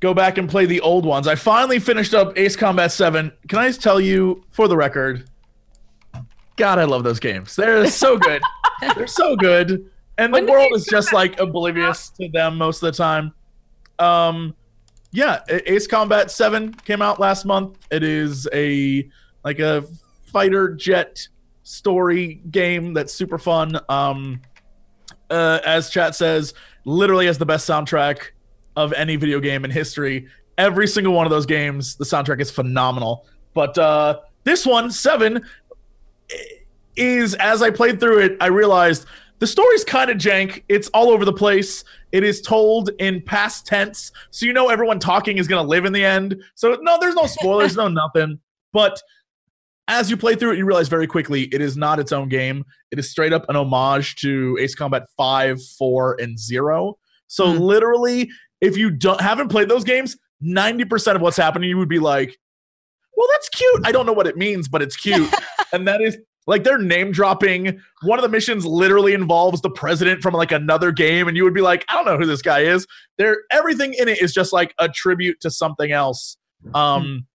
[0.00, 3.32] go back and play the old ones, I finally finished up Ace Combat 7.
[3.48, 5.28] Can I just tell you, for the record,
[6.56, 7.56] God, I love those games.
[7.56, 8.42] They're so good.
[8.96, 9.90] They're so good.
[10.18, 13.32] And the When did world is just like oblivious to them most of the time.
[14.00, 14.54] Um,
[15.12, 17.78] yeah, Ace Combat 7 came out last month.
[17.90, 19.08] It is a
[19.44, 19.84] like a
[20.26, 21.26] fighter jet
[21.62, 23.78] story game that's super fun.
[23.88, 24.42] Um,
[25.30, 26.52] uh, as chat says,
[26.84, 28.30] literally has the best soundtrack
[28.76, 30.26] of any video game in history.
[30.56, 33.26] Every single one of those games, the soundtrack is phenomenal.
[33.54, 35.44] But uh, this one, seven,
[36.96, 39.06] is as I played through it, I realized
[39.38, 40.62] the story's kind of jank.
[40.68, 41.84] It's all over the place.
[42.12, 45.84] It is told in past tense, so you know everyone talking is going to live
[45.84, 46.42] in the end.
[46.54, 48.40] So no, there's no spoilers, no nothing.
[48.72, 49.00] But
[49.88, 52.64] as you play through it, you realize very quickly it is not its own game.
[52.90, 56.98] It is straight up an homage to Ace Combat 5, 4, and 0.
[57.26, 57.58] So Hmm.
[57.58, 61.98] literally, if you don't haven't played those games, 90% of what's happening, you would be
[61.98, 62.36] like,
[63.16, 63.80] well, that's cute.
[63.84, 65.28] I don't know what it means, but it's cute.
[65.72, 66.16] and that is
[66.48, 67.78] like they're name dropping.
[68.02, 71.54] One of the missions literally involves the president from like another game, and you would
[71.54, 72.86] be like, I don't know who this guy is.
[73.18, 76.38] There, everything in it is just like a tribute to something else.
[76.74, 77.26] Um,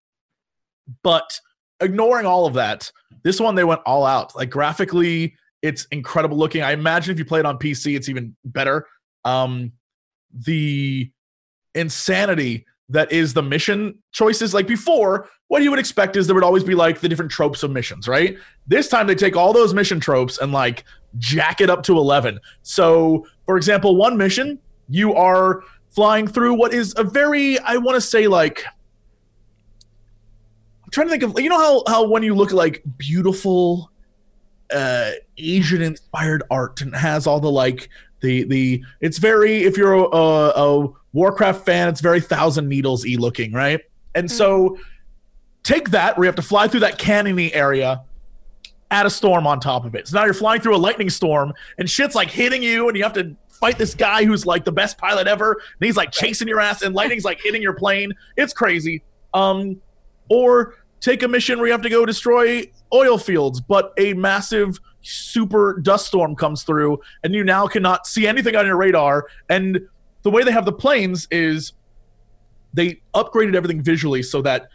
[1.03, 1.39] but
[1.79, 2.91] ignoring all of that,
[3.23, 4.35] this one they went all out.
[4.35, 6.63] Like graphically, it's incredible looking.
[6.63, 8.87] I imagine if you play it on PC, it's even better.
[9.23, 9.73] Um,
[10.33, 11.11] the
[11.75, 14.53] insanity that is the mission choices.
[14.53, 17.63] Like before, what you would expect is there would always be like the different tropes
[17.63, 18.37] of missions, right?
[18.67, 20.85] This time they take all those mission tropes and like
[21.17, 22.39] jack it up to 11.
[22.61, 27.95] So, for example, one mission, you are flying through what is a very, I want
[27.95, 28.63] to say, like,
[30.83, 33.91] I'm trying to think of, you know how, how when you look at like beautiful,
[34.71, 37.89] uh, Asian inspired art and has all the like,
[38.21, 43.05] the, the, it's very, if you're a, a, a Warcraft fan, it's very Thousand Needles
[43.05, 43.81] y looking, right?
[44.15, 44.77] And so
[45.63, 48.03] take that where you have to fly through that canyony area,
[48.91, 50.07] add a storm on top of it.
[50.07, 53.03] So now you're flying through a lightning storm and shit's like hitting you, and you
[53.03, 56.47] have to fight this guy who's like the best pilot ever, and he's like chasing
[56.47, 58.11] your ass, and lightning's like hitting your plane.
[58.35, 59.03] It's crazy.
[59.33, 59.81] Um,
[60.29, 64.79] or take a mission where you have to go destroy oil fields, but a massive
[65.01, 69.81] super dust storm comes through and you now cannot see anything on your radar and
[70.23, 71.73] the way they have the planes is
[72.73, 74.69] they upgraded everything visually so that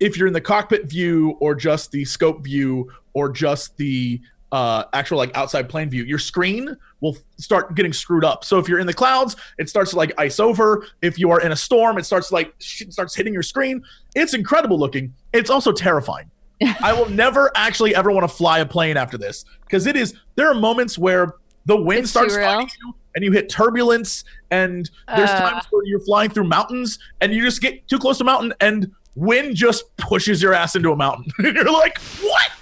[0.00, 4.84] if you're in the cockpit view or just the scope view or just the uh,
[4.92, 8.44] actual like outside plane view, your screen will start getting screwed up.
[8.44, 10.86] So if you're in the clouds, it starts to like ice over.
[11.02, 13.82] If you are in a storm, it starts to, like sh- starts hitting your screen.
[14.14, 15.12] It's incredible looking.
[15.32, 16.30] It's also terrifying.
[16.82, 20.14] I will never actually ever want to fly a plane after this because it is.
[20.36, 21.34] There are moments where
[21.66, 22.48] the wind It's starts too real.
[22.48, 25.50] fighting you and you hit turbulence, and there's Uh.
[25.50, 28.54] times where you're flying through mountains and you just get too close to a mountain
[28.60, 31.24] and wind just pushes your ass into a mountain.
[31.38, 32.52] and you're like, what?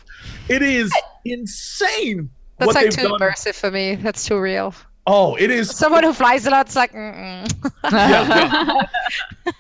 [0.49, 0.91] It is
[1.27, 2.31] insane.
[2.57, 3.21] That's like too done.
[3.21, 3.97] immersive for me.
[3.97, 4.75] That's too real.
[5.07, 7.53] Oh, it is Someone who flies a lot, it's like, mm-mm.
[7.85, 8.87] yeah, yeah.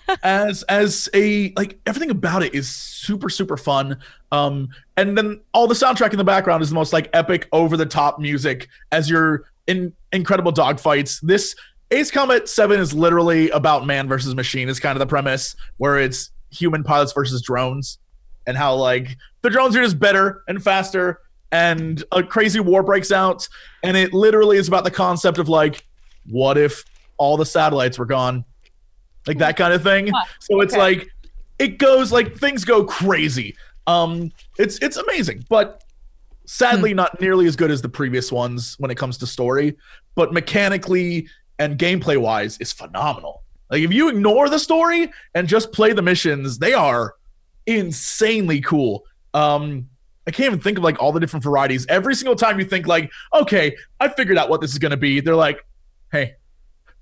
[0.22, 3.96] as as a like everything about it is super super fun
[4.32, 7.76] um and then all the soundtrack in the background is the most like epic over
[7.76, 11.20] the top music as you're in incredible dogfights.
[11.22, 11.54] This
[11.90, 15.98] ace combat 7 is literally about man versus machine is kind of the premise where
[15.98, 17.98] it's human pilots versus drones
[18.46, 21.20] and how like the drones are just better and faster
[21.52, 23.48] and a crazy war breaks out
[23.82, 25.84] and it literally is about the concept of like
[26.28, 26.84] what if
[27.18, 28.44] all the satellites were gone?
[29.26, 30.10] Like that kind of thing.
[30.40, 30.80] So it's okay.
[30.80, 31.08] like
[31.58, 33.56] it goes like things go crazy.
[33.86, 35.84] Um it's it's amazing but
[36.46, 39.76] sadly not nearly as good as the previous ones when it comes to story
[40.14, 41.28] but mechanically
[41.58, 46.02] and gameplay wise is phenomenal like if you ignore the story and just play the
[46.02, 47.14] missions they are
[47.66, 49.04] insanely cool
[49.34, 49.88] um
[50.26, 51.86] I can't even think of like all the different varieties.
[51.88, 55.20] Every single time you think like, okay, I figured out what this is gonna be,
[55.20, 55.64] they're like,
[56.10, 56.34] hey,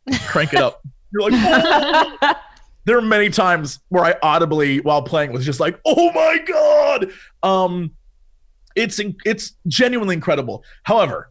[0.26, 0.82] crank it up.
[1.10, 2.34] You're like, "Oh."
[2.84, 7.12] there are many times where I audibly while playing was just like, oh my god.
[7.42, 7.92] Um,
[8.74, 10.64] it's it's genuinely incredible.
[10.84, 11.30] However,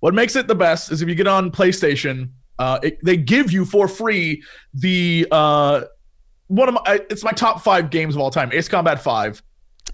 [0.00, 3.50] what makes it the best is if you get on PlayStation, uh, it, they give
[3.52, 4.42] you for free
[4.74, 5.82] the uh,
[6.48, 9.42] one of my it's my top five games of all time, Ace Combat Five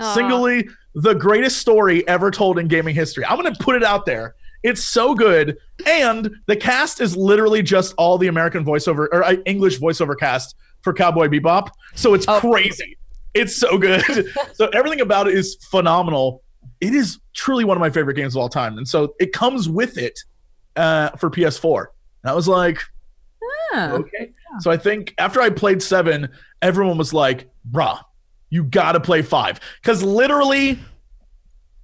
[0.01, 0.15] Aw.
[0.15, 3.25] singly the greatest story ever told in gaming history.
[3.25, 4.35] I'm going to put it out there.
[4.63, 9.37] It's so good, and the cast is literally just all the American voiceover or uh,
[9.47, 11.69] English voiceover cast for Cowboy Bebop.
[11.95, 12.39] So it's Oh.
[12.39, 12.97] crazy.
[13.35, 14.03] It's so good.
[14.55, 16.43] so everything about it is phenomenal.
[16.81, 19.69] It is truly one of my favorite games of all time, and so it comes
[19.69, 20.19] with it
[20.77, 21.87] uh, for PS4.
[22.23, 22.79] And I was like,
[23.73, 23.93] Huh.
[24.01, 24.33] okay.
[24.61, 26.29] So I think after I played seven,
[26.61, 27.99] everyone was like, bruh,
[28.51, 29.61] you gotta play five.
[29.81, 30.79] Because literally,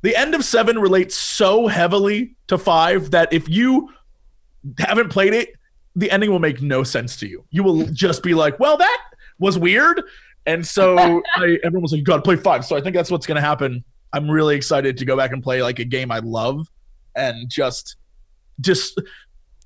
[0.03, 3.91] the end of seven relates so heavily to five that if you
[4.79, 5.51] haven't played it,
[5.97, 7.45] the ending will make no sense to you.
[7.51, 9.01] You will just be like, well, that
[9.39, 10.03] was weird.
[10.49, 10.97] And so
[11.37, 12.65] I, everyone was like, you gotta play five.
[12.65, 13.85] So I think that's what's gonna happen.
[14.15, 16.67] I'm really excited to go back and play like a game I love
[17.15, 17.97] and just
[18.61, 18.99] just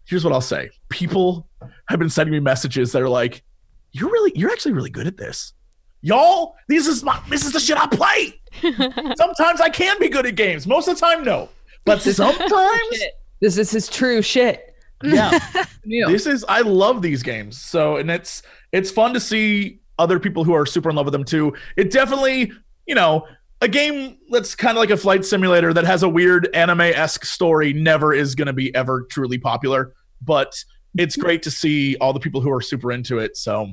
[0.06, 0.70] here's what I'll say.
[0.88, 1.48] People
[1.88, 3.44] have been sending me messages that are like,
[3.92, 5.52] "You're really, you're actually really good at this,
[6.00, 6.56] y'all.
[6.68, 8.40] This is my, this is the shit I play.
[9.16, 10.66] sometimes I can be good at games.
[10.66, 11.48] Most of the time, no,
[11.84, 13.12] but sometimes, Shit.
[13.40, 14.74] This, this is true shit.
[15.04, 15.38] yeah.
[15.84, 17.60] This is I love these games.
[17.60, 18.42] So and it's
[18.72, 21.54] it's fun to see other people who are super in love with them too.
[21.76, 22.52] It definitely,
[22.86, 23.26] you know,
[23.60, 27.72] a game that's kind of like a flight simulator that has a weird anime-esque story
[27.72, 30.62] never is going to be ever truly popular, but
[30.98, 31.22] it's mm-hmm.
[31.22, 33.36] great to see all the people who are super into it.
[33.36, 33.72] So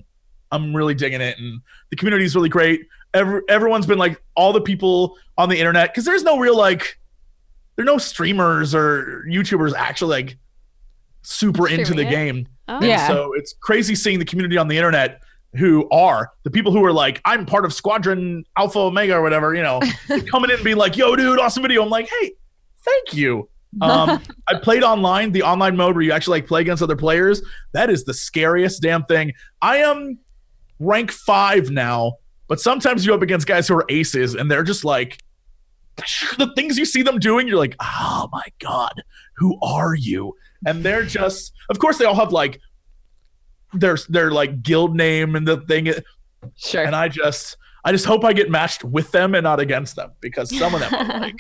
[0.52, 2.82] I'm really digging it and the community is really great.
[3.14, 7.00] Every, everyone's been like all the people on the internet cuz there's no real like
[7.76, 10.38] there are no streamers or YouTubers actually like
[11.24, 12.10] super into the it.
[12.10, 12.48] game.
[12.68, 12.76] Oh.
[12.76, 13.08] And Yeah.
[13.08, 15.22] so it's crazy seeing the community on the internet
[15.56, 19.56] who are the people who are like, I'm part of Squadron Alpha Omega or whatever,
[19.56, 19.80] you know,
[20.32, 21.84] coming in and being like, yo, dude, awesome video.
[21.84, 22.34] I'm like, hey,
[22.84, 23.50] thank you.
[23.82, 27.42] Um, I played online, the online mode where you actually like play against other players.
[27.74, 29.34] That is the scariest damn thing.
[29.62, 30.20] I am
[30.80, 32.14] rank five now,
[32.48, 35.22] but sometimes you go up against guys who are aces and they're just like,
[36.38, 38.94] the things you see them doing, you're like, oh my God,
[39.36, 40.34] who are you?
[40.66, 42.62] And they're just, of course, they all have like
[43.74, 45.94] their their like guild name and the thing.
[46.56, 46.84] Sure.
[46.84, 50.12] And I just, I just hope I get matched with them and not against them
[50.22, 51.36] because some of them are like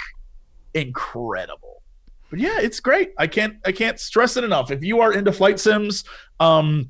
[0.73, 1.81] incredible.
[2.29, 3.13] But yeah, it's great.
[3.17, 4.69] I can't, I can't stress it enough.
[4.69, 6.03] If you are into flight sims,
[6.39, 6.89] um,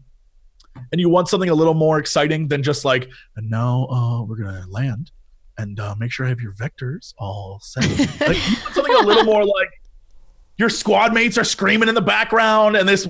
[0.91, 4.37] and you want something a little more exciting than just like, and now uh, we're
[4.37, 5.11] gonna land
[5.57, 7.83] and uh, make sure I have your vectors all set.
[8.21, 9.69] like you want something a little more like
[10.57, 13.07] your squad mates are screaming in the background, and this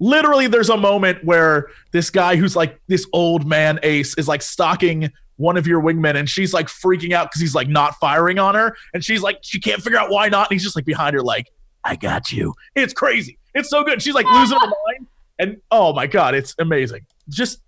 [0.00, 4.42] literally there's a moment where this guy who's like this old man ace is like
[4.42, 8.38] stalking one of your wingmen, and she's like freaking out because he's like not firing
[8.38, 10.84] on her, and she's like she can't figure out why not, and he's just like
[10.84, 11.50] behind her like
[11.84, 12.54] I got you.
[12.74, 13.38] It's crazy.
[13.54, 14.02] It's so good.
[14.02, 15.06] She's like losing her mind,
[15.38, 17.06] and oh my god, it's amazing.
[17.28, 17.62] Just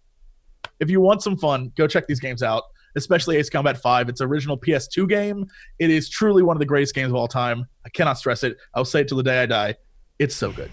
[0.81, 2.65] if you want some fun, go check these games out.
[2.95, 4.11] Especially Ace Combat 5.
[4.11, 5.47] It's original PS2 game.
[5.79, 7.65] It is truly one of the greatest games of all time.
[7.87, 8.59] I cannot stress it.
[8.75, 9.77] I'll say it till the day I die.
[10.19, 10.71] It's so good.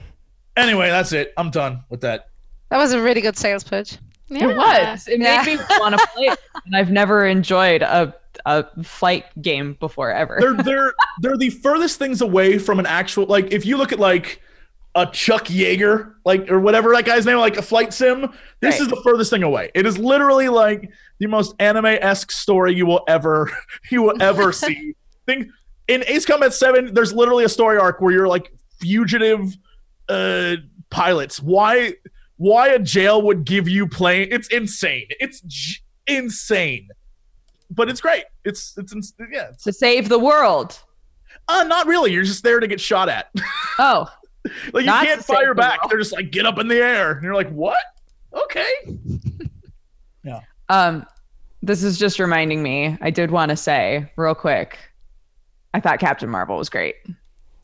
[0.59, 1.33] Anyway, that's it.
[1.37, 2.29] I'm done with that.
[2.69, 3.97] That was a really good sales pitch.
[4.27, 4.49] Yeah.
[4.49, 5.07] It was.
[5.07, 5.43] It Yeah.
[5.43, 6.39] made me want to play it.
[6.65, 8.13] And I've never enjoyed a
[8.45, 10.37] a fight game before ever.
[10.39, 13.99] They're they're they're the furthest things away from an actual like if you look at
[13.99, 14.41] like
[14.95, 18.21] a Chuck Yeager, like or whatever that guy's name, like a flight sim.
[18.59, 18.81] This Right.
[18.81, 19.71] is the furthest thing away.
[19.75, 20.89] It is literally like
[21.19, 23.51] the most anime-esque story you will ever
[23.91, 24.93] you will ever see.
[25.25, 25.47] Think
[25.87, 29.57] in Ace Combat 7, there's literally a story arc where you're like fugitive
[30.09, 30.55] uh
[30.89, 31.41] pilots.
[31.41, 31.93] Why
[32.37, 34.27] why a jail would give you plane?
[34.31, 35.05] It's insane.
[35.19, 36.87] It's j- insane.
[37.69, 38.23] But it's great.
[38.45, 39.49] It's it's ins- yeah.
[39.53, 40.79] It's, to save the world.
[41.47, 42.11] uh, not really.
[42.11, 43.31] You're just there to get shot at.
[43.81, 44.09] Oh,
[44.73, 45.81] like you can't fire back.
[45.81, 45.91] world.
[45.91, 47.77] They're just like get up in the air, and you're like, what?
[48.33, 48.67] Okay.
[50.23, 50.41] Yeah.
[50.67, 51.05] Um,
[51.61, 52.97] this is just reminding me.
[53.01, 54.77] I did want to say real quick.
[55.73, 56.95] I thought Captain Marvel was great.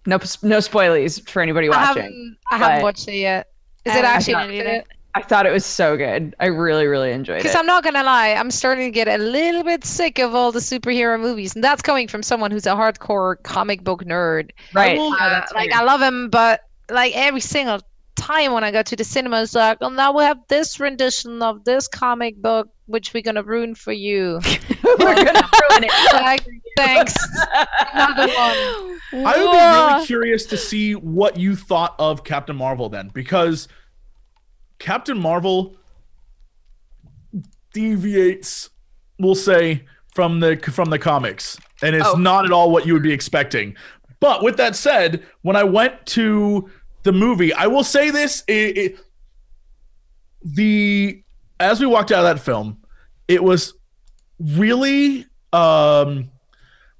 [0.05, 2.03] No, no spoilies for anybody I watching.
[2.03, 3.47] haven't, I haven't watched it yet.
[3.85, 4.87] Is I it actually it worth it?
[5.15, 6.35] I thought it was so good.
[6.41, 7.43] I really, really enjoyed it.
[7.43, 7.55] Because.
[7.55, 10.59] I'm not gonna lie, I'm starting to get a little bit sick of all the
[10.59, 14.51] superhero movies, and that's coming from someone who's a hardcore comic book nerd.
[14.73, 14.99] right.
[14.99, 15.71] Uh, that's like.
[15.71, 17.79] I love him, but like every single
[18.15, 21.41] time when I go to the cinema, it's like, oh, now we have this rendition
[21.41, 24.39] of this comic book, which we're gonna ruin for you.
[24.83, 26.13] We're gonna ruin it.
[26.13, 26.45] like,
[26.77, 27.15] thanks,
[27.93, 28.99] another one.
[29.25, 33.67] I would be really curious to see what you thought of Captain Marvel then, because
[34.79, 35.75] Captain Marvel
[37.73, 38.69] deviates,
[39.19, 39.83] we'll say,
[40.13, 42.13] from the from the comics, and it's Oh.
[42.15, 43.75] not at all what you would be expecting.
[44.19, 46.69] But with that said, when I went to
[47.03, 48.99] the movie, I will say this: it, it,
[50.43, 51.21] the
[51.59, 52.77] as we walked out of that film,
[53.27, 53.73] it was
[54.39, 56.29] really um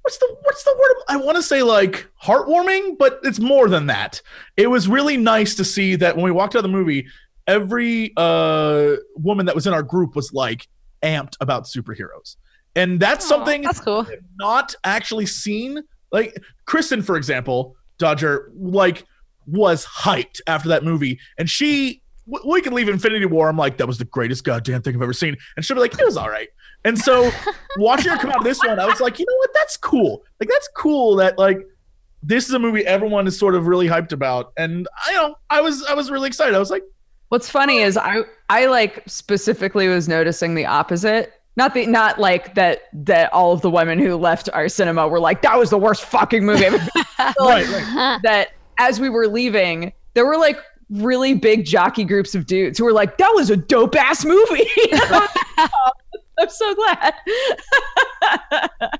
[0.02, 3.86] what's the what's the word I want to say like heartwarming, but it's more than
[3.86, 4.22] that.
[4.56, 7.06] It was really nice to see that when we walked out of the movie,
[7.46, 10.68] every uh woman that was in our group was like
[11.02, 12.36] amped about superheroes.
[12.74, 14.06] And that's Aw, something That's cool.
[14.38, 15.82] not actually seen.
[16.12, 19.04] Like Kristen, for example, Dodger, like
[19.46, 22.02] was hyped after that movie, and she.
[22.30, 23.48] W- We can leave Infinity War.
[23.48, 25.98] I'm like, that was the greatest goddamn thing I've ever seen, and she'll be like,
[25.98, 26.48] it was all right.
[26.84, 27.30] And so,
[27.78, 29.50] watching her come out of this one, I was like, you know what?
[29.54, 30.24] That's cool.
[30.40, 31.58] Like, that's cool that like
[32.22, 35.34] this is a movie everyone is sort of really hyped about, and I you know
[35.50, 36.54] I was I was really excited.
[36.54, 36.82] I was like,
[37.28, 37.86] What's funny oh.
[37.86, 41.32] is I I like specifically was noticing the opposite.
[41.56, 45.20] Not the not like that that all of the women who left our cinema were
[45.20, 46.76] like that was the worst fucking movie ever.
[47.40, 48.20] right, right.
[48.22, 50.58] that as we were leaving, there were like
[50.90, 54.68] really big jockey groups of dudes who were like, "That was a dope ass movie."
[55.58, 55.90] Oh,
[56.38, 57.14] I'm so glad.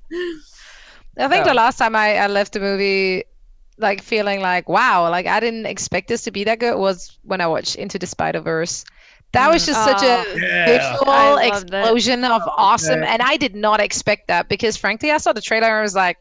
[1.18, 3.24] I think So- the last time I, I left the movie
[3.78, 7.40] like feeling like wow, like I didn't expect this to be that good was when
[7.42, 8.84] I watched Into the Spider Verse.
[9.32, 10.06] That was just such Oh.
[10.34, 10.66] a Yeah.
[10.66, 11.74] visual I loved it.
[11.76, 13.08] explosion of awesome, good.
[13.08, 15.94] and I did not expect that because frankly, I saw the trailer and I was
[15.94, 16.16] like,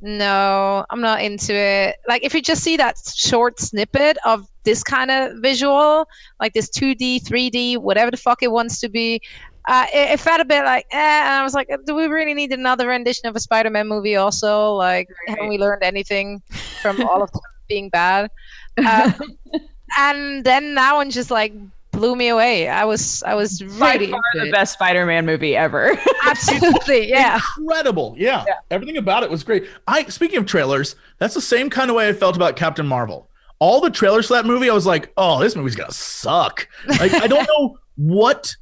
[0.00, 1.96] no, I'm not into it.
[2.08, 6.06] Like if you just see that short snippet of this kind of visual,
[6.40, 9.20] like this 2D, 3D, whatever the fuck it wants to be.
[9.66, 12.34] Uh, it, it felt a bit like, eh, and I was like, do we really
[12.34, 14.16] need another rendition of a Spider-Man movie?
[14.16, 16.42] Also, like, haven't we learned anything
[16.82, 18.30] from all of them being bad?
[18.76, 19.12] Uh,
[19.98, 21.54] and then that one just like
[21.92, 22.68] blew me away.
[22.68, 25.96] I was, I was By really far the best Spider-Man movie ever.
[26.26, 27.40] absolutely, yeah.
[27.58, 28.14] incredible.
[28.18, 28.44] Yeah.
[28.70, 29.66] Everything about it was great.
[29.86, 33.28] I speaking of trailers, that's the same kind of way I felt about Captain Marvel.
[33.58, 36.68] All the trailers for that movie, I was like, oh, this movie's gonna suck.
[36.86, 38.54] Like, I don't know what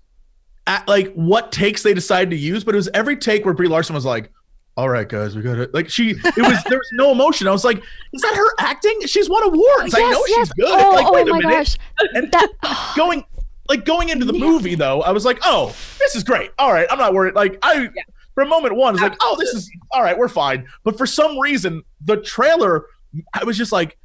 [0.66, 3.68] at, like what takes they decided to use, but it was every take where Brie
[3.68, 4.30] Larson was like,
[4.76, 5.74] all right, guys, we got it.
[5.74, 7.46] Like she it was there was no emotion.
[7.46, 7.82] I was like,
[8.12, 9.00] is that her acting?
[9.06, 9.94] She's won awards.
[9.94, 10.48] I know yes.
[10.48, 10.68] she's good.
[10.68, 11.42] Oh, like, oh my minute.
[11.42, 11.78] gosh.
[12.14, 12.92] And That oh.
[12.96, 13.24] going
[13.68, 16.52] like going into the movie though, I was like, oh, this is great.
[16.58, 17.34] All right, I'm not worried.
[17.34, 17.88] Like I
[18.34, 20.66] for a moment one, I was like, oh, this is all right, we're fine.
[20.84, 22.86] But for some reason, the trailer,
[23.34, 23.98] I was just like,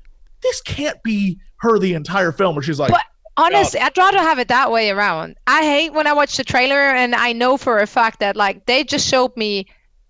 [0.44, 2.56] this can't be her the entire film.
[2.56, 3.04] Where she's like, But-
[3.40, 5.36] Honestly, I'd rather have it that way around.
[5.46, 8.66] I hate when I watch the trailer and I know for a fact that like
[8.66, 9.68] they just showed me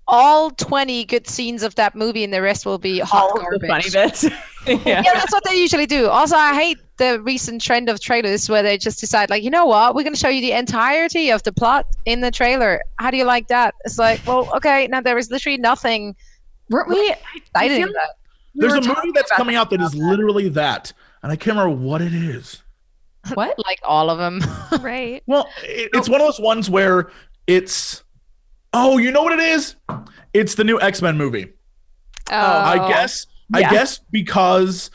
[0.08, 3.60] all 20 good scenes of that movie and the rest will be hot All of
[3.60, 3.92] the garbage.
[3.92, 4.24] funny bits.
[4.66, 5.02] yeah.
[5.04, 6.08] yeah, that's what they usually do.
[6.08, 9.66] Also, I hate the recent trend of trailers where they just decide, like, you know
[9.66, 12.82] what, we're going to show you the entirety of the plot in the trailer.
[12.98, 13.76] How do you like that?
[13.84, 16.16] It's like, well, okay, now there is literally nothing
[16.70, 17.14] Weren't we?
[17.36, 18.14] exciting feel about that.
[18.27, 18.27] we
[18.58, 20.91] There's a movie that's coming out that is literally that,
[21.22, 22.64] and I can't remember what it is.
[23.34, 23.55] What?
[23.66, 24.39] Like all of them.
[24.82, 25.22] right.
[25.28, 27.12] Well, it, it's one of those ones where
[27.45, 28.03] it's.
[28.72, 29.76] Oh, you know what it is?
[30.34, 31.47] It's the new X Men movie.
[32.32, 33.28] Oh, I guess.
[33.53, 34.91] I guess because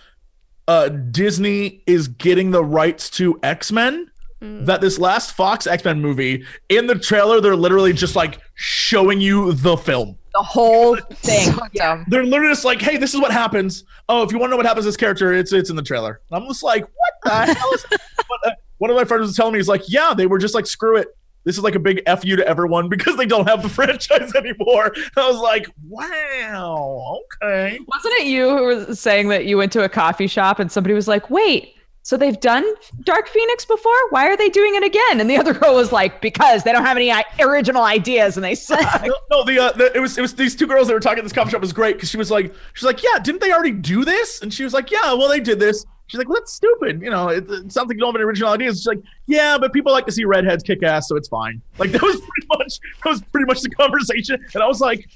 [0.66, 4.10] uh, Disney is getting the rights to X Men.
[4.40, 4.64] Mm.
[4.64, 9.20] That this last Fox X Men movie, in the trailer, they're literally just like showing
[9.20, 10.16] you the film.
[10.34, 11.52] The whole thing.
[11.52, 12.04] so dumb.
[12.08, 13.84] They're literally just like, "Hey, this is what happens.
[14.08, 15.82] Oh, if you want to know what happens to this character, it's it's in the
[15.82, 17.98] trailer." And I'm just like, "What the hell?" Is but,
[18.46, 20.66] uh, one of my friends was telling me, he's like, "Yeah, they were just like,
[20.66, 21.08] screw it.
[21.44, 24.34] This is like a big f you to everyone because they don't have the franchise
[24.34, 29.56] anymore." And I was like, "Wow, okay." Wasn't it you who was saying that you
[29.56, 32.64] went to a coffee shop and somebody was like, wait, so they've done
[33.04, 33.92] Dark Phoenix before?
[34.10, 35.20] Why are they doing it again?
[35.20, 38.54] And the other girl was like, because they don't have any original ideas and they
[38.56, 39.02] suck.
[39.06, 41.18] No, no the, uh, the it was it was these two girls that were talking
[41.18, 43.52] at this coffee shop was great because she was like she's like yeah didn't they
[43.52, 46.38] already do this and she was like yeah well they did this she's like well
[46.38, 48.86] that's stupid you know it, it sounds like you don't have any original ideas she's
[48.86, 52.02] like yeah but people like to see redheads kick ass so it's fine like that
[52.02, 55.08] was pretty much that was pretty much the conversation and I was like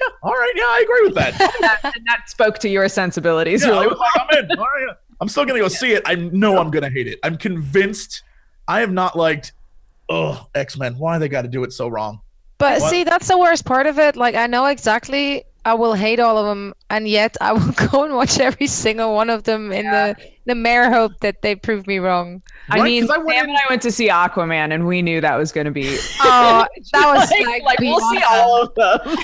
[0.00, 3.72] yeah all right yeah I agree with that and that spoke to your sensibilities yeah,
[3.72, 4.96] I really was like I'm in all right.
[5.20, 8.22] I'm still gonna go see it I know I'm gonna hate it I'm convinced
[8.68, 9.52] I have not liked
[10.08, 12.20] oh X Men why they got to do it so wrong
[12.58, 12.90] But What?
[12.90, 14.16] see, that's the worst part of it.
[14.16, 18.04] Like, I know exactly I will hate all of them, and yet I will go
[18.04, 20.14] and watch every single one of them in the
[20.46, 22.42] the mere hope that they prove me wrong.
[22.68, 25.20] I mean, I went Sam in- and I went to see Aquaman, and we knew
[25.22, 25.98] that was going to be.
[26.20, 29.16] Oh, that was like, like, like, we'll see all of them.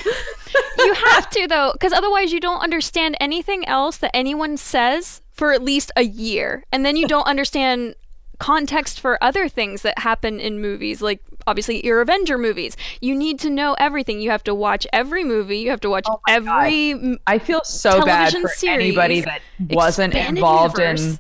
[0.79, 5.53] you have to though, because otherwise you don't understand anything else that anyone says for
[5.55, 7.95] at least a year, and then you don't understand
[8.39, 12.77] context for other things that happen in movies, like obviously your Avenger movies.
[13.01, 14.21] You need to know everything.
[14.21, 15.57] You have to watch every movie.
[15.61, 16.91] You have to watch Oh every.
[16.91, 21.01] m- I feel so bad for anybody that wasn't involved universe.
[21.03, 21.19] in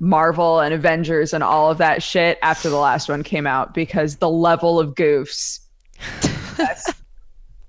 [0.00, 4.16] Marvel and Avengers and all of that shit after the last one came out because
[4.16, 5.60] the level of goofs.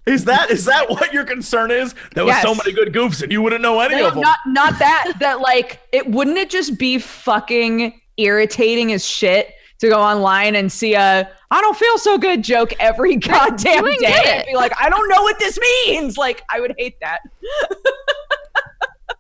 [0.05, 1.95] That's- Is that is that what your concern is?
[2.13, 4.21] There was so many good goofs and you wouldn't know any No, of them.
[4.23, 5.13] not not that.
[5.19, 10.71] That like it wouldn't it just be fucking irritating as shit to go online and
[10.71, 14.73] see a I don't feel so good joke every goddamn wouldn't day and be like
[14.79, 16.17] I don't know what this means.
[16.17, 17.19] Like I would hate that.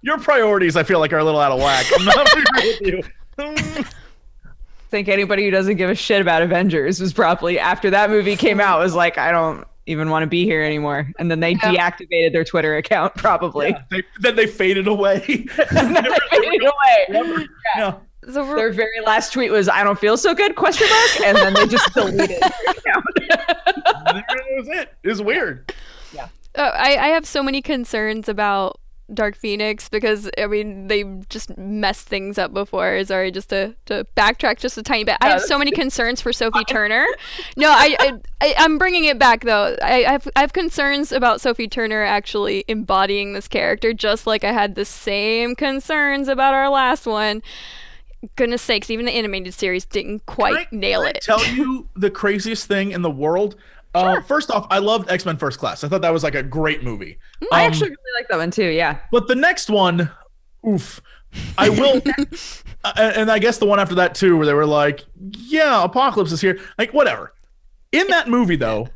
[0.01, 1.85] Your priorities, I feel like, are a little out of whack.
[1.97, 2.81] I'm not agree with
[3.37, 3.83] you.
[4.89, 8.59] Think anybody who doesn't give a shit about Avengers was probably after that movie came
[8.59, 11.11] out was like, I don't even want to be here anymore.
[11.19, 11.73] And then they Yeah.
[11.91, 13.69] deactivated their Twitter account probably.
[13.69, 15.19] yeah, they, then they faded away.
[15.71, 17.47] Then they faded away.
[17.75, 17.95] yeah.
[18.31, 21.21] So Their very last tweet was, I don't feel so good, question mark.
[21.25, 22.37] And then they just deleted their
[22.69, 23.05] account.
[24.05, 24.25] That
[24.57, 24.93] was it.
[25.03, 25.73] It's weird.
[26.55, 28.79] Uh, I, I have so many concerns about
[29.13, 33.03] Dark Phoenix because I mean they just messed things up before.
[33.03, 35.17] Sorry, just to, to backtrack just a tiny bit.
[35.21, 37.05] I have so many concerns for Sophie Turner.
[37.57, 39.75] No, I, I, I'm bringing it back though.
[39.81, 44.43] I, I have I have concerns about Sophie Turner actually embodying this character, just like
[44.43, 47.41] I had the same concerns about our last one.
[48.37, 51.19] Goodness sakes, even the animated series didn't quite I- nail it.
[51.21, 53.55] tell you the craziest thing in the world.
[53.93, 55.83] Uh, first off, I loved X Men First Class.
[55.83, 57.17] I thought that was like a great movie.
[57.51, 58.69] I Um, actually really like that one too.
[58.69, 58.97] Yeah.
[59.11, 60.09] But the next one,
[60.67, 61.01] oof.
[61.57, 62.01] I will,
[62.83, 66.31] uh, and I guess the one after that too, where they were like, "Yeah, Apocalypse
[66.31, 67.33] is here." Like, whatever.
[67.91, 68.87] In that movie, though,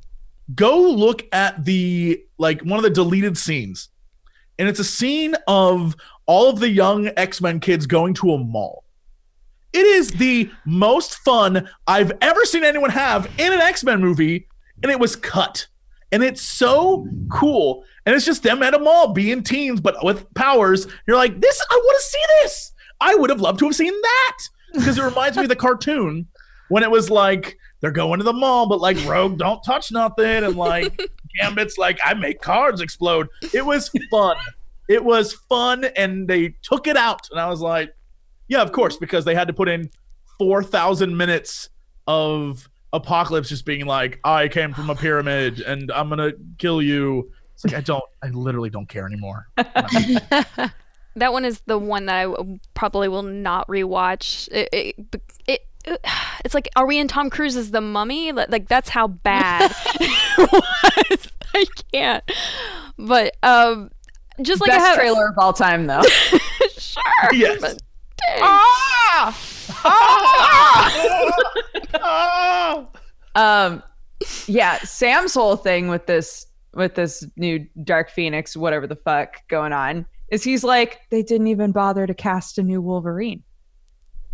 [0.55, 3.89] go look at the like one of the deleted scenes,
[4.59, 5.95] and it's a scene of
[6.27, 8.83] all of the young X Men kids going to a mall.
[9.73, 14.47] It is the most fun I've ever seen anyone have in an X Men movie,
[14.83, 15.67] and it was cut.
[16.11, 17.83] And it's so cool.
[18.05, 20.87] And it's just them at a mall being teens, but with powers.
[21.05, 22.71] You're like, this, I want to see this.
[23.01, 24.37] I would have loved to have seen that.
[24.73, 26.27] Because it reminds me of the cartoon
[26.69, 30.25] when it was like, they're going to the mall, but like, Rogue, don't touch nothing.
[30.25, 30.99] And like,
[31.39, 33.27] Gambit's like, I make cards explode.
[33.53, 34.37] It was fun.
[34.87, 35.85] It was fun.
[35.95, 37.27] And they took it out.
[37.31, 37.93] And I was like,
[38.47, 39.89] yeah, of course, because they had to put in
[40.39, 41.69] 4,000 minutes
[42.07, 46.81] of Apocalypse just being like, I came from a pyramid and I'm going to kill
[46.81, 47.31] you.
[47.53, 49.47] It's like, I don't, I literally don't care anymore.
[51.17, 54.47] That one is the one that I probably will not rewatch.
[54.51, 54.95] It, it,
[55.47, 55.99] it, it,
[56.45, 58.31] it's like, are we in Tom Cruise's The Mummy?
[58.31, 61.27] Like, like, that's how bad it was.
[61.55, 62.23] I can't.
[62.99, 63.89] But um,
[64.43, 66.03] just like I Best have, trailer of all time though.
[66.77, 67.03] sure.
[67.33, 67.61] Yes.
[67.61, 67.81] but
[68.27, 68.39] dang.
[68.43, 69.35] ah!
[71.95, 72.87] Ah!
[73.35, 73.83] Um,
[74.47, 79.73] yeah, Sam's whole thing with this with this new Dark Phoenix, whatever the fuck going
[79.73, 83.43] on, is he's like, they didn't even bother to cast a new Wolverine.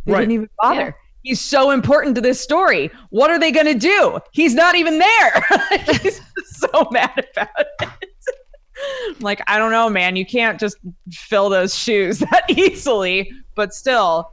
[0.06, 0.20] They Right.
[0.22, 0.96] didn't even bother.
[1.24, 2.92] He's so important to this story.
[3.10, 4.20] What are they gonna do?
[4.32, 5.46] He's not even there.
[6.02, 7.68] he's so mad about it.
[7.82, 10.16] I'm like, I don't know, man.
[10.16, 10.78] You can't just
[11.12, 14.32] fill those shoes that easily, but still.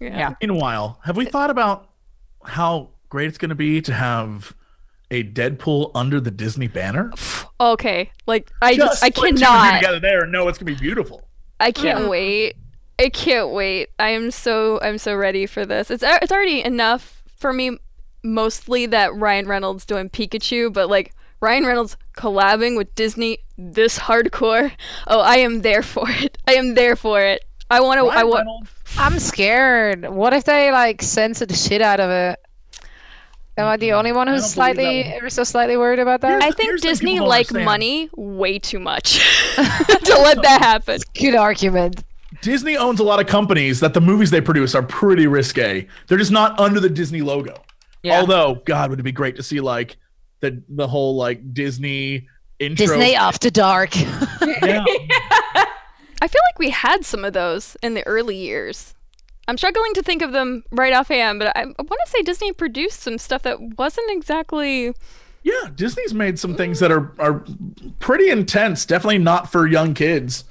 [0.00, 0.34] Yeah.
[0.40, 1.88] Meanwhile, have we thought about
[2.44, 4.54] how great it's going to be to have
[5.10, 7.12] a Deadpool under the Disney banner?
[7.60, 9.80] Okay, like I just, I put two and two cannot.
[9.80, 11.28] together there No, it's going to be beautiful.
[11.58, 12.08] I can't Yeah.
[12.08, 12.54] wait.
[12.98, 13.88] I can't wait.
[13.98, 15.90] I am so I'm so ready for this.
[15.90, 17.78] It's uh, it's already enough for me
[18.22, 24.72] mostly that Ryan Reynolds doing Pikachu, but like Ryan Reynolds collabing with Disney this hardcore.
[25.06, 26.36] Oh, I am there for it.
[26.46, 27.44] I am there for it.
[27.70, 30.08] I want to I want Reynolds- I'm scared.
[30.08, 32.38] What if they like censor the shit out of it?
[33.56, 36.20] Am I the only one who's don't believe that slightly, ever so slightly worried about
[36.22, 36.42] that?
[36.42, 37.64] I think Here's the thing Disney people like understand.
[37.66, 39.18] money way too much
[39.56, 41.00] to let that happen.
[41.14, 42.02] Good argument.
[42.42, 45.86] Disney owns a lot of companies that the movies they produce are pretty risque.
[46.06, 47.62] They're just not under the Disney logo.
[48.02, 48.20] Yeah.
[48.20, 49.96] Although, God, would it be great to see like
[50.40, 52.28] the the whole like Disney
[52.58, 52.86] intro?
[52.86, 53.90] Disney After Dark.
[54.62, 54.84] Yeah.
[56.20, 58.94] I feel like we had some of those in the early years.
[59.48, 62.52] I'm struggling to think of them right offhand, but I, I want to say Disney
[62.52, 64.94] produced some stuff that wasn't exactly.
[65.42, 67.44] Yeah, Disney's made some things that are are
[67.98, 68.84] pretty intense.
[68.84, 70.44] Definitely not for young kids.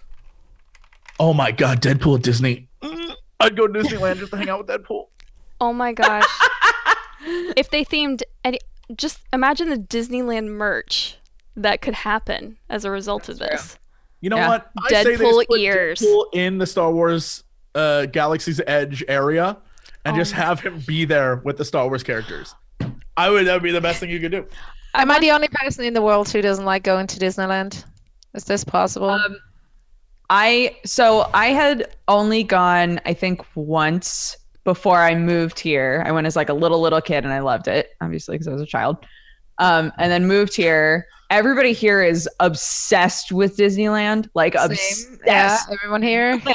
[1.19, 2.67] Oh my God, Deadpool at Disney.
[2.81, 5.07] Mm, I'd go to Disneyland just to hang out with Deadpool.
[5.61, 6.23] Oh my gosh!
[7.57, 8.59] if they themed, any,
[8.95, 11.17] just imagine the Disneyland merch
[11.57, 13.77] that could happen as a result of this.
[14.21, 14.47] You know Yeah.
[14.49, 14.71] what?
[14.83, 15.99] I Deadpool just put ears.
[16.01, 17.43] Deadpool in the Star Wars
[17.75, 19.57] uh, Galaxy's Edge area,
[20.05, 20.37] and just Oh.
[20.37, 22.55] have him be there with the Star Wars characters.
[23.15, 23.45] I would.
[23.47, 24.45] That would be the best thing you could do.
[24.95, 27.83] Am I the only person in the world who doesn't like going to Disneyland?
[28.33, 29.09] Is this possible?
[29.09, 29.37] Um,
[30.29, 36.03] I so I had only gone I think once before I moved here.
[36.05, 38.51] I went as like a little little kid and I loved it, obviously because I
[38.51, 38.97] was a child.
[39.59, 41.05] Um, and then moved here.
[41.29, 44.71] Everybody here is obsessed with Disneyland, like Same.
[44.71, 45.09] obsessed.
[45.25, 46.41] Yeah, everyone here.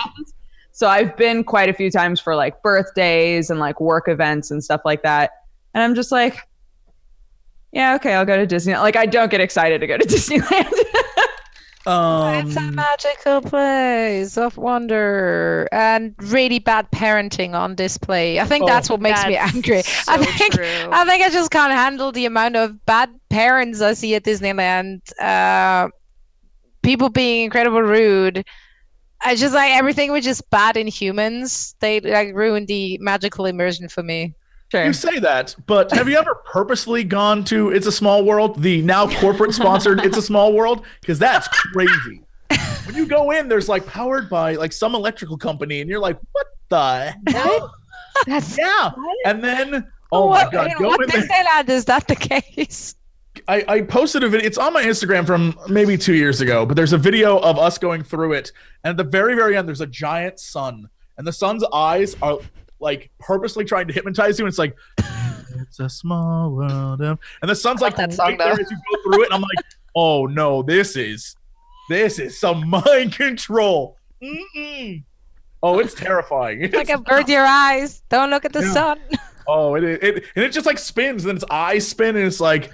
[0.77, 4.63] So I've been quite a few times for like birthdays and like work events and
[4.63, 5.31] stuff like that.
[5.73, 6.37] And I'm just like,
[7.71, 8.81] yeah, okay, I'll go to Disneyland.
[8.81, 10.73] Like I don't get excited to go to Disneyland.
[11.87, 18.41] It's a Um, magical place of wonder and really bad parenting on display.
[18.41, 18.66] I think Oh.
[18.66, 19.78] that's what makes me That's angry.
[20.09, 20.89] I think true.
[20.93, 25.01] I think I just can't handle the amount of bad parents I see at Disneyland.
[25.20, 25.89] Uh,
[26.82, 28.45] people being incredible rude.
[29.26, 31.74] I just like everything was just bad in humans.
[31.80, 34.35] They like ruined the magical immersion for me.
[34.75, 34.87] Sure.
[34.87, 38.83] you say that, but have you ever purposely gone to It's a Small World, the
[38.83, 40.85] now corporate sponsored It's a Small World?
[41.01, 42.22] Because that's crazy.
[42.87, 46.18] When you go in, there's like powered by like some electrical company, and you're like,
[46.33, 47.75] what the hell?
[48.27, 48.91] That's Yeah.
[49.25, 51.64] And then, oh my what, God, in go what in there.
[51.68, 52.95] Is that the case?
[53.49, 54.47] I, I posted a video.
[54.47, 57.79] It's on my Instagram from maybe two years ago, but there's a video of us
[57.79, 58.53] going through it.
[58.85, 62.39] And at the very, very end, there's a giant sun, and the sun's eyes are
[62.85, 64.45] like purposely trying to hypnotize you.
[64.45, 64.76] And it's like,
[65.61, 67.01] it's a small world.
[67.01, 69.26] of-" And the sun's like love that right song, there as you go through it.
[69.26, 69.64] And I'm like,
[69.97, 71.35] oh no, this is
[71.89, 73.97] this is some mind control.
[74.22, 75.03] Mm-mm.
[75.62, 76.62] Oh, it's terrifying.
[76.62, 78.03] It's Like It's- avert your eyes.
[78.11, 78.72] Don't look at the Yeah.
[78.72, 79.01] sun.
[79.47, 82.41] Oh, it, it and it just like spins, and then its eyes spin, and it's
[82.41, 82.70] like,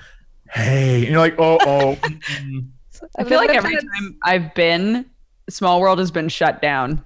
[0.52, 1.98] hey, and you're like, oh, oh.
[3.18, 5.06] I feel like every time I've been,
[5.48, 7.02] Small World has been shut down.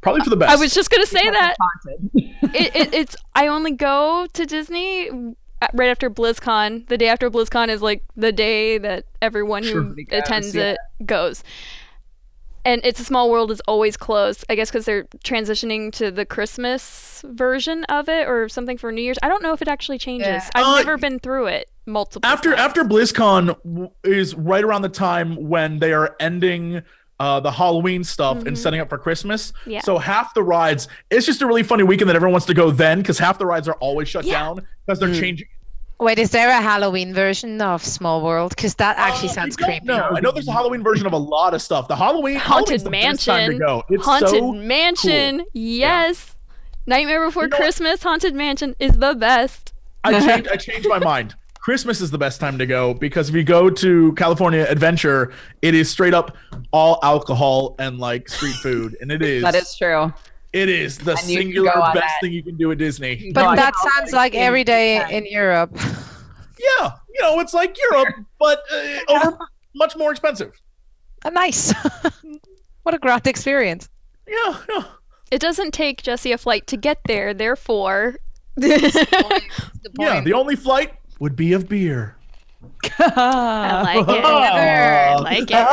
[0.00, 0.50] Probably for the best.
[0.52, 1.56] I was just gonna say that.
[2.52, 5.08] It, it, it's I only go to Disney
[5.72, 6.88] right after BlizzCon.
[6.88, 10.74] The day after BlizzCon is like the day that everyone who Everybody attends yeah.
[10.98, 11.44] it goes.
[12.64, 14.44] And It's a Small World is always closed.
[14.50, 19.00] I guess because they're transitioning to the Christmas version of it or something for New
[19.02, 19.18] Year's.
[19.22, 20.26] I don't know if it actually changes.
[20.26, 20.50] Yeah.
[20.56, 22.60] I've Uh, never been through it multiple after times.
[22.60, 26.82] after BlizzCon is right around the time when they are ending
[27.20, 28.58] uh, the Halloween stuff and Mhm.
[28.58, 29.52] setting up for Christmas.
[29.66, 29.82] Yeah.
[29.82, 32.70] So half the rides, it's just a really funny weekend that everyone wants to go
[32.70, 34.40] then because half the rides are always shut Yeah.
[34.40, 35.20] down because they're Mm.
[35.20, 35.46] changing.
[36.00, 38.54] Wait, is there a Halloween version of Small World?
[38.56, 39.84] Because that actually Uh, sounds creepy.
[39.84, 40.08] know.
[40.16, 41.88] I know there's a Halloween version of a lot of stuff.
[41.88, 43.58] The Halloween Haunted Halloween's the best time to Mansion.
[43.58, 43.82] go.
[43.90, 46.36] It's Haunted so Mansion, yes.
[46.86, 47.62] Nightmare Before You know what?
[47.62, 49.74] Christmas, Haunted Mansion is the best.
[50.02, 51.34] I changed, I changed my mind.
[51.60, 55.32] Christmas is the best time to go because if you go to California Adventure,
[55.62, 56.36] it is straight up
[56.72, 60.12] all alcohol and like street food, and it is That is true.
[60.52, 62.18] It is the And you can singular best that.
[62.22, 63.30] thing you can do at Disney.
[63.32, 65.10] But Go on that sounds like games every you day can.
[65.24, 65.76] in Europe.
[66.78, 69.38] Yeah, you know, it's like Europe, but uh, over,
[69.74, 70.52] much more expensive.
[71.24, 71.72] Uh, nice.
[72.82, 73.88] what a great experience.
[74.28, 74.84] Yeah, yeah.
[75.30, 78.16] It doesn't take Jesse a flight to get there, therefore.
[78.58, 82.16] Yeah, the only flight would be of beer.
[83.62, 84.54] I like it.
[84.54, 85.70] I like it.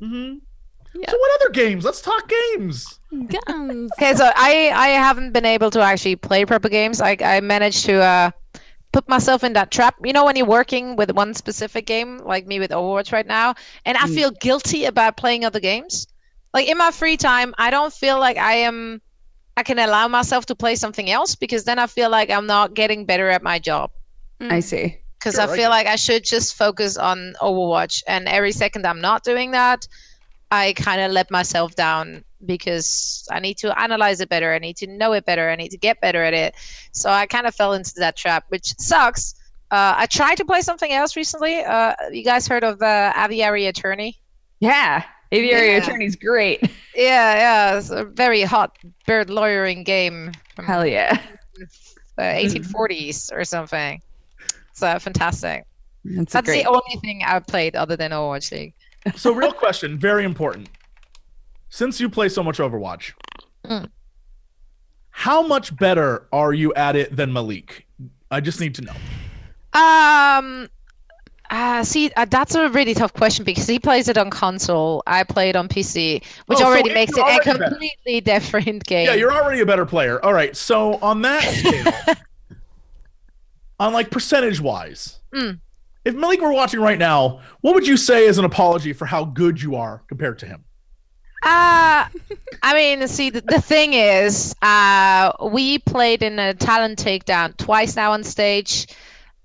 [0.00, 0.34] hmm
[0.94, 1.10] Yeah.
[1.10, 1.84] So what other games?
[1.84, 3.00] Let's talk games.
[3.12, 3.92] Gums.
[3.98, 7.00] Okay, so I I haven't been able to actually play proper games.
[7.00, 8.30] I I managed to uh
[8.92, 9.96] put myself in that trap.
[10.04, 13.54] You know when you're working with one specific game, like me with Overwatch right now,
[13.84, 14.08] and I Mm.
[14.08, 16.06] feel guilty about playing other games.
[16.54, 19.00] Like in my free time, I don't feel like I am
[19.56, 22.74] I can allow myself to play something else because then I feel like I'm not
[22.74, 23.90] getting better at my job.
[24.40, 24.98] I see.
[25.18, 28.52] Because Sure, I I feel get like I should just focus on Overwatch, and every
[28.52, 29.86] second I'm not doing that,
[30.50, 34.52] I kind of let myself down because I need to analyze it better.
[34.52, 35.48] I need to know it better.
[35.48, 36.54] I need to get better at it.
[36.92, 39.34] So I kind of fell into that trap, which sucks.
[39.70, 41.60] Uh, I tried to play something else recently.
[41.60, 44.20] Uh, you guys heard of uh, Aviary Attorney?
[44.60, 45.04] Yeah.
[45.32, 45.76] Aviary Yeah.
[45.78, 46.60] Attorney's great.
[46.94, 47.34] Yeah,
[47.72, 48.76] yeah, it's a very hot
[49.06, 51.22] bird lawyering game from Hell yeah.
[52.18, 54.02] uh, 1840s or something.
[54.70, 55.64] It's uh, fantastic.
[56.04, 56.64] That's, That's great.
[56.64, 58.74] the only thing I've played other than Overwatch League.
[59.16, 60.68] So, real question, very important.
[61.70, 63.12] Since you play so much Overwatch,
[63.64, 63.88] Mm.
[65.12, 67.86] how much better are you at it than Malik?
[68.30, 68.94] I just need to know.
[69.80, 70.68] Um,
[71.52, 75.02] uh, see, uh, that's a really tough question because he plays it on console.
[75.06, 77.68] I play it on PC, which Oh, already it- makes it a already better.
[77.68, 79.06] completely different game.
[79.06, 80.18] Yeah, you're already a better player.
[80.24, 80.56] All right.
[80.56, 82.16] So on that scale,
[83.78, 85.60] on like percentage wise, Mm.
[86.04, 89.24] if Malik were watching right now, what would you say as an apology for how
[89.24, 90.64] good you are compared to him?
[91.44, 92.06] Uh,
[92.62, 97.96] I mean, see, the, the thing is, uh, we played in a talent takedown twice
[97.96, 98.86] now on stage.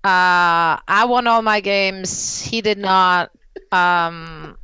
[0.08, 2.40] Uh, I won all my games.
[2.42, 3.30] He did not.
[3.74, 4.58] Um,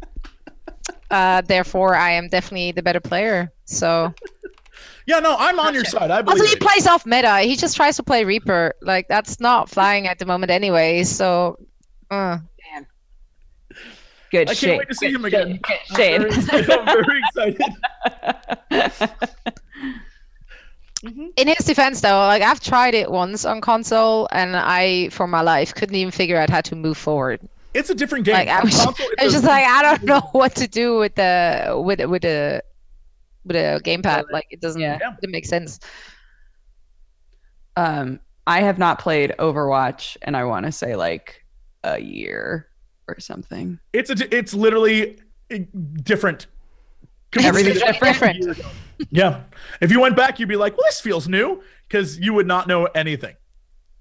[1.12, 3.52] uh, therefore, I am definitely the better player.
[3.66, 4.14] So
[5.06, 6.12] Yeah, no, I'm on your side.
[6.12, 6.62] I believe also, he it.
[6.62, 7.40] plays off meta.
[7.42, 8.74] He just tries to play Reaper.
[8.82, 11.04] Like that's not flying at the moment, anyway.
[11.04, 11.58] So,
[12.10, 12.38] uh,
[14.32, 14.78] Good I can't shade.
[14.80, 15.60] wait to see Good him again.
[15.96, 16.22] shade.
[16.22, 17.62] I'm very, I'm very excited.
[21.04, 25.42] in his defense, though, like I've tried it once on console, and I, for my
[25.42, 27.42] life, couldn't even figure out how to move forward.
[27.74, 28.36] It's a different game.
[28.36, 30.98] Like I was, console, I was it's just like I don't know what to do
[31.00, 32.64] with the with with the
[33.46, 34.26] with a gamepad.
[34.32, 35.00] Like it doesn't Yeah.
[35.22, 35.80] it make sense.
[37.76, 41.44] um, I have not played Overwatch, and I want to say like
[41.84, 42.68] a year
[43.08, 43.80] or something.
[43.92, 45.18] it's a, it's literally
[45.54, 45.58] uh,
[46.04, 46.48] different.
[47.40, 48.60] Everything's Completely different.
[49.10, 49.44] Yeah.
[49.82, 52.68] If you went back, you'd be like, well, this feels new because you would not
[52.68, 53.36] know anything.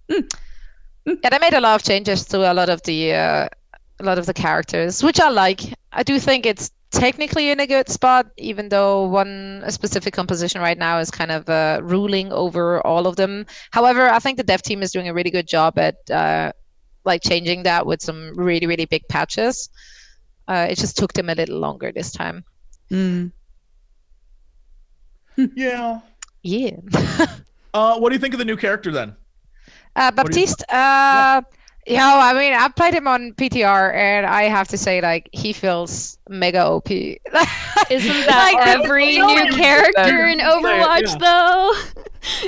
[0.08, 3.48] Yeah, they made a lot of changes to a lot of the uh,
[3.98, 5.60] a lot of the characters, which I like.
[5.92, 10.60] I do think it's technically in a good spot, even though one a specific composition
[10.60, 13.46] right now is kind of uh, ruling over all of them.
[13.72, 16.52] However, I think the dev team is doing a really good job at uh,
[17.04, 19.68] like changing that with some really really big patches.
[20.46, 22.44] Uh, it just took them a little longer this time.
[22.92, 23.32] Mm.
[25.56, 26.00] Yeah.
[26.42, 26.76] Yeah.
[27.74, 29.16] Uh, what do you think of the new character then?
[29.96, 31.40] Uh, do you- Baptiste, uh,
[31.86, 35.30] you know, I mean, I played him on PTR, and I have to say, like,
[35.32, 36.90] he feels mega OP.
[36.90, 37.26] Isn't
[38.26, 41.16] that Like, every new you- character in you say it, Overwatch yeah.
[41.16, 41.72] though?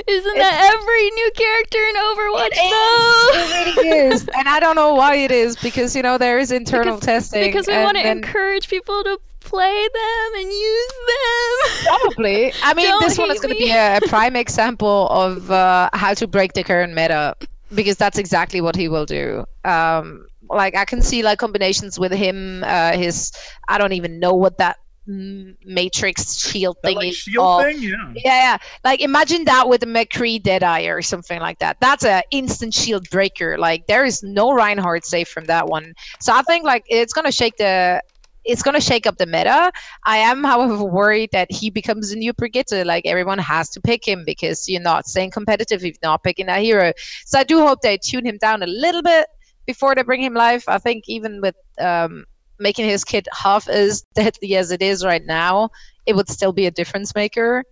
[0.07, 3.31] Isn't that every new character in Overwatch though?
[3.33, 6.51] It really is, and I don't know why it is because you know there is
[6.51, 7.45] internal Because- testing.
[7.45, 9.19] Because we want to encourage people to
[9.55, 11.85] play them and use them.
[11.85, 12.53] Probably.
[12.63, 15.89] I mean, Don't this one is going to be a, a prime example of uh,
[15.93, 17.35] how to break the current meta
[17.73, 19.45] because that's exactly what he will do.
[19.63, 22.63] Um, like I can see like combinations with him.
[22.63, 23.31] Uh, his
[23.67, 24.77] I don't even know what that
[25.09, 27.15] mm, matrix shield That thing like is.
[27.17, 27.63] shield called.
[27.63, 27.81] thing?
[27.81, 28.13] Yeah.
[28.15, 28.57] Yeah, yeah.
[28.83, 31.77] Like imagine that with a McCree Deadeye or something like that.
[31.79, 33.57] That's a instant shield breaker.
[33.57, 35.93] Like there is no Reinhardt safe from that one.
[36.19, 38.01] So I think like it's gonna shake the
[38.45, 39.71] it's gonna shake up the meta.
[40.05, 42.85] I am, however, worried that he becomes a new Brigitte.
[42.85, 46.45] Like everyone has to pick him because you're not staying competitive if you're not picking
[46.47, 46.93] that hero.
[47.25, 49.27] So I do hope they tune him down a little bit
[49.65, 50.63] before they bring him live.
[50.67, 52.25] I think even with um,
[52.59, 55.69] making his kit half as deadly as it is right now,
[56.05, 57.63] it would still be a difference maker.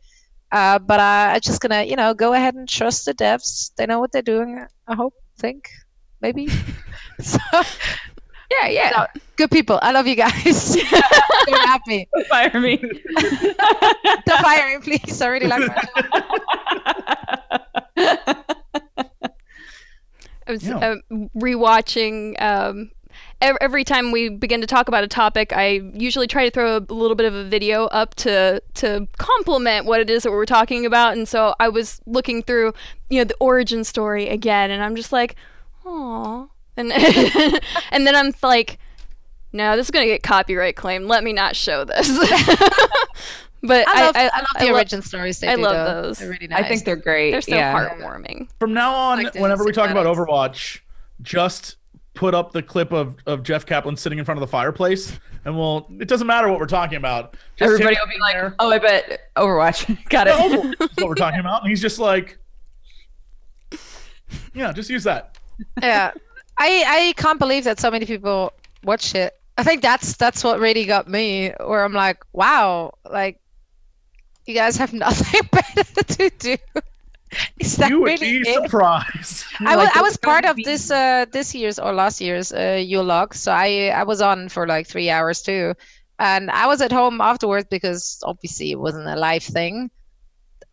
[0.51, 3.73] Uh, but uh, I'm just gonna, you know, go ahead and trust the devs.
[3.75, 4.65] They know what they're doing.
[4.87, 5.69] I hope, think,
[6.21, 6.47] maybe.
[7.21, 7.39] so,
[8.61, 8.89] Yeah, yeah.
[8.95, 9.79] No, good people.
[9.81, 10.75] I love you guys.
[11.47, 12.07] Don't have me.
[12.29, 12.77] Fire me.
[13.17, 15.21] Don't fire me, please.
[15.21, 15.83] I really like my
[20.45, 20.77] I was Yeah.
[20.77, 20.95] uh,
[21.37, 22.41] rewatching.
[22.41, 22.91] Um,
[23.41, 26.79] every time we begin to talk about a topic, I usually try to throw a
[26.93, 30.85] little bit of a video up to to complement what it is that we're talking
[30.85, 31.13] about.
[31.15, 32.73] And so I was looking through,
[33.09, 35.35] you know, the origin story again, and I'm just like,
[35.85, 36.91] oh, and
[37.91, 38.79] and then I'm like,
[39.51, 41.07] no, this is gonna get copyright claim.
[41.07, 42.07] Let me not show this.
[43.63, 45.61] but I love, I, I, love the I lo- origin stories they I do.
[45.61, 46.01] love though.
[46.07, 46.19] those.
[46.19, 46.63] They're really nice.
[46.63, 47.31] I think they're great.
[47.31, 47.73] They're so yeah.
[47.73, 48.47] heartwarming.
[48.59, 50.05] From now on, Like whenever we talk about.
[50.05, 50.79] Overwatch,
[51.21, 51.77] just
[52.13, 55.55] put up the clip of, of Jeff Kaplan sitting in front of the fireplace, and
[55.55, 55.87] we'll.
[55.99, 57.35] It doesn't matter what we're talking about.
[57.55, 58.55] Just Everybody will be like, there.
[58.59, 60.51] "Oh, I bet Overwatch." Got Yeah, it.
[60.79, 61.61] Overwatch what we're talking about.
[61.61, 62.37] And he's just like,
[64.53, 65.37] yeah, just use that.
[65.81, 66.11] yeah
[66.57, 68.51] i i can't believe that so many people
[68.83, 69.33] watch it.
[69.57, 73.39] I think that's that's what really got me where i'm like wow like
[74.45, 76.57] you guys have nothing better to do.
[77.59, 79.45] Is that you would really be surprised.
[79.59, 82.53] I was, like, I was part of be- this uh this year's or last year's
[82.53, 85.73] uh Yule log so i i was on for like three hours too.
[86.19, 89.89] And i was at home afterwards because obviously it wasn't a live thing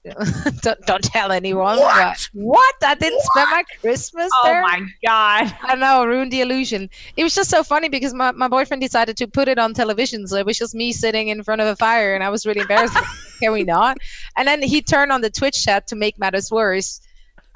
[0.63, 2.29] don't, don't tell anyone What?
[2.33, 5.55] what i didn't spend my christmas Oh there my god.
[5.63, 6.89] I know, ruined the illusion.
[7.17, 10.27] It was just so funny because my, my boyfriend decided to put it on television.
[10.27, 12.61] So it was just me sitting in front of a fire and I was really
[12.63, 12.97] embarrassed.
[13.43, 13.99] Can we not?
[14.37, 17.01] And then he turned on the Twitch chat to make matters worse.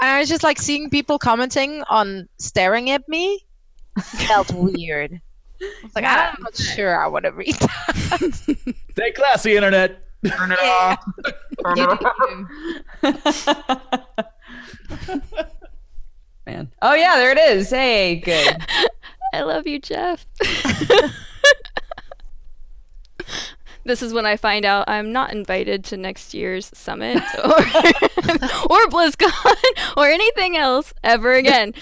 [0.01, 3.45] And I was just like seeing people commenting on staring at me
[4.03, 5.21] felt weird.
[5.63, 8.75] I was like, I'm not sure I want to read that.
[8.93, 10.04] Stay classy, internet.
[10.27, 10.97] Turn it Yeah.
[10.99, 11.05] off.
[11.77, 11.99] You do
[13.03, 13.15] you.
[16.47, 16.71] Man.
[16.83, 17.71] Oh yeah, there it is.
[17.71, 18.57] Hey, good.
[19.33, 20.27] I love you, Jeff.
[23.85, 27.51] this is when I find out I'm not invited to next year's summit or
[28.71, 29.57] or BlizzCon
[29.97, 31.73] or anything else ever again.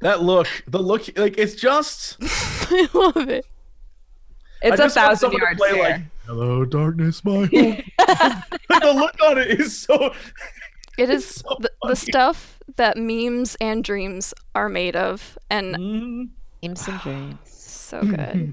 [0.00, 2.16] That look, the look, like it's just.
[2.20, 3.46] I love it.
[4.64, 5.82] I It's a thousand someone yards play there.
[5.82, 7.82] like, Hello, darkness, my home.
[8.70, 10.12] like the look on it is so.
[10.98, 16.28] It is so the, the stuff that memes and dreams are made of, and Mm.
[16.60, 17.38] Dreams and dreams.
[17.46, 18.52] so good.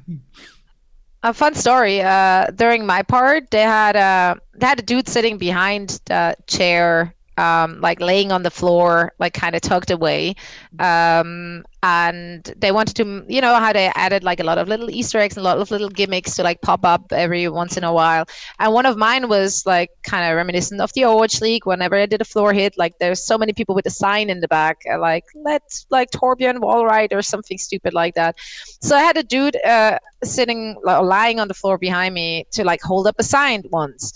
[1.22, 2.02] A fun story.
[2.02, 7.14] Uh, during my part, they had a they had a dude sitting behind the chair,
[7.40, 10.36] um, like laying on the floor, like kind of tucked away.
[10.78, 14.90] Um, and they wanted to, you know, how they added like a lot of little
[14.90, 17.86] Easter eggs and a lot of little gimmicks to like pop up every once in
[17.86, 18.26] a while.
[18.60, 21.66] And one of mine was like kind of reminiscent of the Overwatch League.
[21.66, 24.42] Whenever I did a floor hit, like there's so many people with a sign in
[24.42, 28.36] the back, uh, like let's like Torbjorn Wallride or something stupid like that.
[28.82, 32.66] So I had a dude uh, sitting li- lying on the floor behind me to
[32.66, 34.12] like hold up a sign once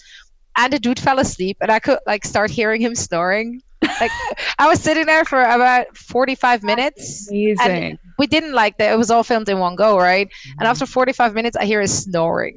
[0.57, 3.61] and the dude fell asleep and i could like start hearing him snoring
[3.99, 4.11] like
[4.59, 7.99] i was sitting there for about 45 minutes Amazing.
[8.17, 10.29] we didn't like that it was all filmed in one go right
[10.59, 12.55] and after 45 minutes i hear his snoring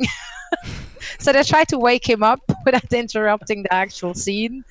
[1.18, 4.64] so they tried to wake him up without interrupting the actual scene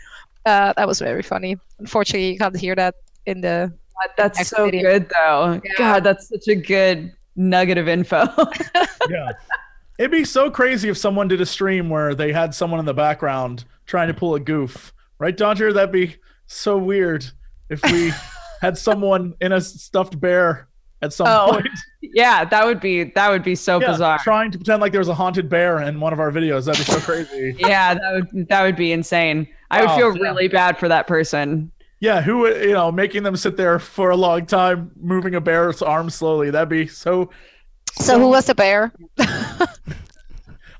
[0.46, 2.96] uh, that was very funny unfortunately you can't hear that
[3.26, 4.92] in the God, that's Next so video.
[4.92, 5.62] good though.
[5.64, 5.72] Yeah.
[5.78, 8.26] God, that's such a good nugget of info.
[9.10, 9.32] yeah.
[9.98, 12.94] It'd be so crazy if someone did a stream where they had someone in the
[12.94, 15.72] background trying to pull a goof, right, Dodger?
[15.72, 16.18] That'd be
[16.48, 17.26] so weird
[17.70, 18.12] if we
[18.62, 20.68] had someone in a stuffed bear
[21.02, 21.68] at some Oh, point.
[22.02, 24.20] yeah, that would be that would be so Yeah, bizarre.
[24.20, 26.66] Trying to pretend like there was a haunted bear in one of our videos.
[26.66, 27.56] That'd be so crazy.
[27.60, 29.48] yeah, that would that would be insane.
[29.72, 31.72] I would Wow, feel really bad for that person.
[32.02, 35.42] yeah, who would- you know, making them sit there for a long time, moving a
[35.42, 36.50] bear's arm slowly.
[36.52, 37.30] That'd be so.
[38.00, 38.92] So who was the bear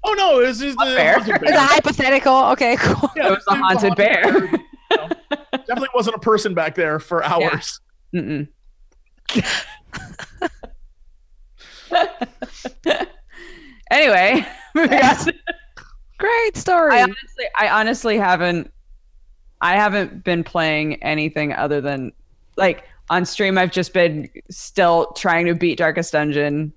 [0.08, 1.14] Oh no, it was just the bear?
[1.20, 4.46] haunted it's a hypothetical okay cool Yeah, It was a it haunted bear.
[4.46, 4.52] you
[4.98, 5.10] know.
[5.52, 7.80] Definitely wasn't a person back there for hours.
[8.14, 8.48] Mm-mm.
[13.92, 14.46] anyway,
[16.18, 18.72] great story I honestly, I honestly haven't,
[19.62, 22.12] I haven't been playing anything other than
[22.58, 23.58] like on stream.
[23.58, 26.74] I've just been still trying to beat Darkest Dungeon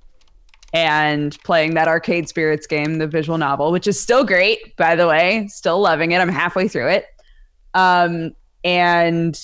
[0.72, 5.06] and playing that Arcade Spirits game, the visual novel, which is still great, by the
[5.06, 5.48] way.
[5.48, 6.20] Still loving it.
[6.20, 7.06] I'm halfway through it.
[7.74, 8.32] Um,
[8.64, 9.40] and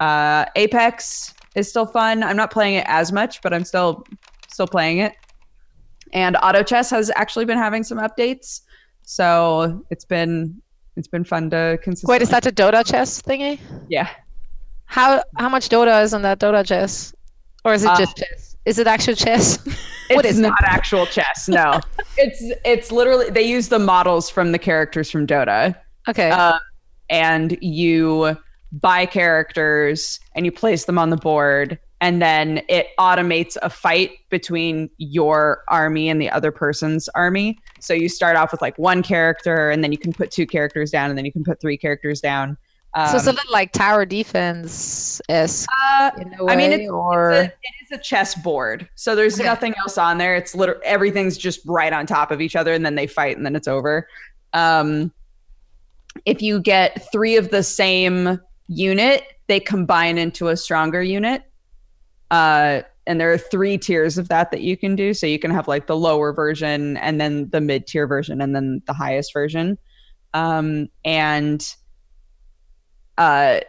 [0.00, 2.22] uh, Apex is still fun.
[2.22, 4.04] I'm not playing it as much, but I'm still
[4.48, 5.14] still playing it.
[6.12, 8.62] And Auto Chess has actually been having some updates,
[9.02, 10.60] so it's been
[10.96, 12.12] it's been fun to consistently.
[12.14, 13.58] wait is that the dota chess thingy
[13.88, 14.08] yeah?
[14.86, 17.14] How how much Dota is on that Dota chess,
[17.64, 18.47] or is it Uh, just chess?
[18.68, 19.58] Is it actual chess?
[20.10, 20.42] It's is it?
[20.42, 21.48] not actual chess.
[21.50, 21.80] No,
[22.16, 25.76] it's it's literally they use the models from the characters from Dota,
[26.08, 26.30] Okay.
[26.30, 26.58] uh,
[27.10, 28.34] and you
[28.72, 34.12] buy characters and you place them on the board, and then it automates a fight
[34.30, 37.58] between your army and the other person's army.
[37.80, 40.90] So you start off with like one character, and then you can put two characters
[40.90, 42.56] down, and then you can put three characters down.
[42.98, 46.72] Um, so it's a little like tower defense esque uh, in a way, I mean,
[46.72, 50.34] it's, or it's a, it is a chess board, so there's nothing else on there.
[50.34, 53.46] It's literally everything's just right on top of each other, and then they fight, and
[53.46, 54.08] then it's over.
[54.52, 55.12] Um,
[56.24, 61.44] if you get three of the same unit, they combine into a stronger unit.
[62.32, 65.14] Uh, and there are three tiers of that that you can do.
[65.14, 68.56] So you can have like the lower version, and then the mid tier version, and
[68.56, 69.78] then the highest version.
[70.34, 71.64] Um, and
[73.18, 73.60] uh,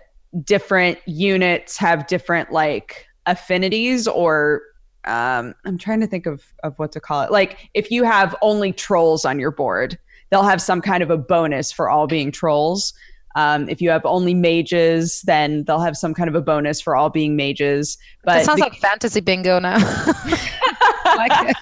[0.44, 4.62] different units have different like affinities or
[5.06, 7.32] um, I'm trying to think of of what to call it.
[7.32, 9.98] Like if you have only trolls on your board,
[10.30, 12.94] they'll have some kind of a bonus for all being trolls.
[13.36, 16.96] Um, if you have only mages, then they'll have some kind of a bonus for
[16.96, 17.98] all being mages.
[18.24, 19.78] But that sounds the- like fantasy bingo now.
[21.06, 21.56] like,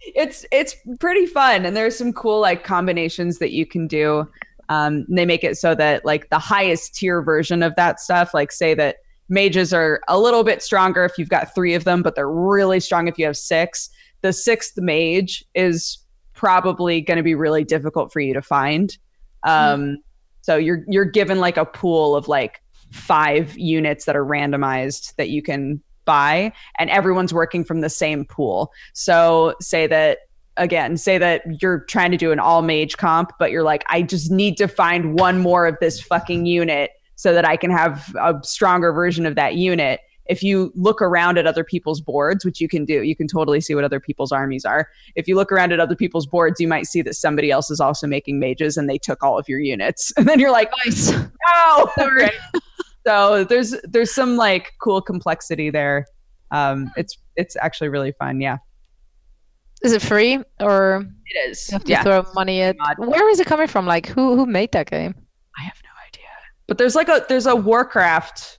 [0.00, 4.28] it's it's pretty fun and there's some cool like combinations that you can do
[4.68, 8.52] um, they make it so that like the highest tier version of that stuff like
[8.52, 8.96] say that
[9.28, 12.80] mages are a little bit stronger if you've got three of them but they're really
[12.80, 13.90] strong if you have six.
[14.22, 15.98] The sixth mage is
[16.32, 18.96] probably going to be really difficult for you to find.
[19.44, 19.98] Um,
[20.40, 22.60] so you're you're given like a pool of like
[22.90, 28.24] five units that are randomized that you can buy and everyone's working from the same
[28.24, 28.72] pool.
[28.92, 30.18] So say that
[30.56, 34.02] again, say that you're trying to do an all mage comp, but you're like, I
[34.02, 38.14] just need to find one more of this fucking unit so that I can have
[38.20, 40.00] a stronger version of that unit.
[40.26, 43.60] If you look around at other people's boards, which you can do, you can totally
[43.60, 44.88] see what other people's armies are.
[45.16, 47.78] If you look around at other people's boards, you might see that somebody else is
[47.78, 50.12] also making mages and they took all of your units.
[50.24, 51.10] And then you're like, nice.
[51.10, 51.90] no.
[51.98, 52.32] Right?
[53.06, 56.06] so there's there's some like cool complexity there.
[56.50, 58.40] Um, it's it's actually really fun.
[58.40, 58.58] Yeah,
[59.84, 61.68] Is it free or it is.
[61.68, 62.02] you have to Yeah.
[62.02, 62.76] throw money at?
[62.78, 62.98] Mod.
[62.98, 63.86] Where is it coming from?
[63.86, 65.14] Like who who made that game?
[65.58, 66.24] I have no idea.
[66.66, 68.58] But there's like a there's a Warcraft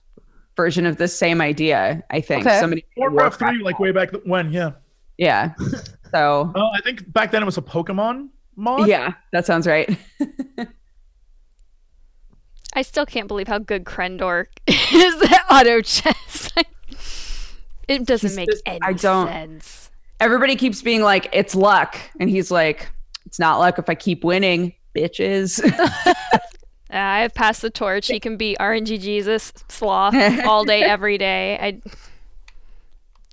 [0.56, 2.02] version of this same idea.
[2.10, 2.60] I think Okay.
[2.60, 4.70] somebody made Warcraft three, like way back when, yeah.
[5.18, 5.52] Yeah.
[6.12, 8.86] So Oh, I think back then it was a Pokemon mod.
[8.88, 9.98] yeah, that sounds right.
[12.74, 16.48] I still can't believe how good Krendor is at auto chess.
[17.88, 19.85] it doesn't He's make just- any I don't- sense.
[20.20, 22.88] Everybody keeps being like, it's luck, and he's like,
[23.26, 25.60] it's not luck if I keep winning, bitches.
[26.90, 28.06] I have passed the torch.
[28.06, 30.14] He can be RNG Jesus sloth
[30.44, 31.58] all day, every day.
[31.60, 31.82] I.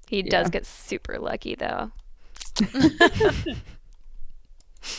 [0.07, 1.91] He does get super lucky though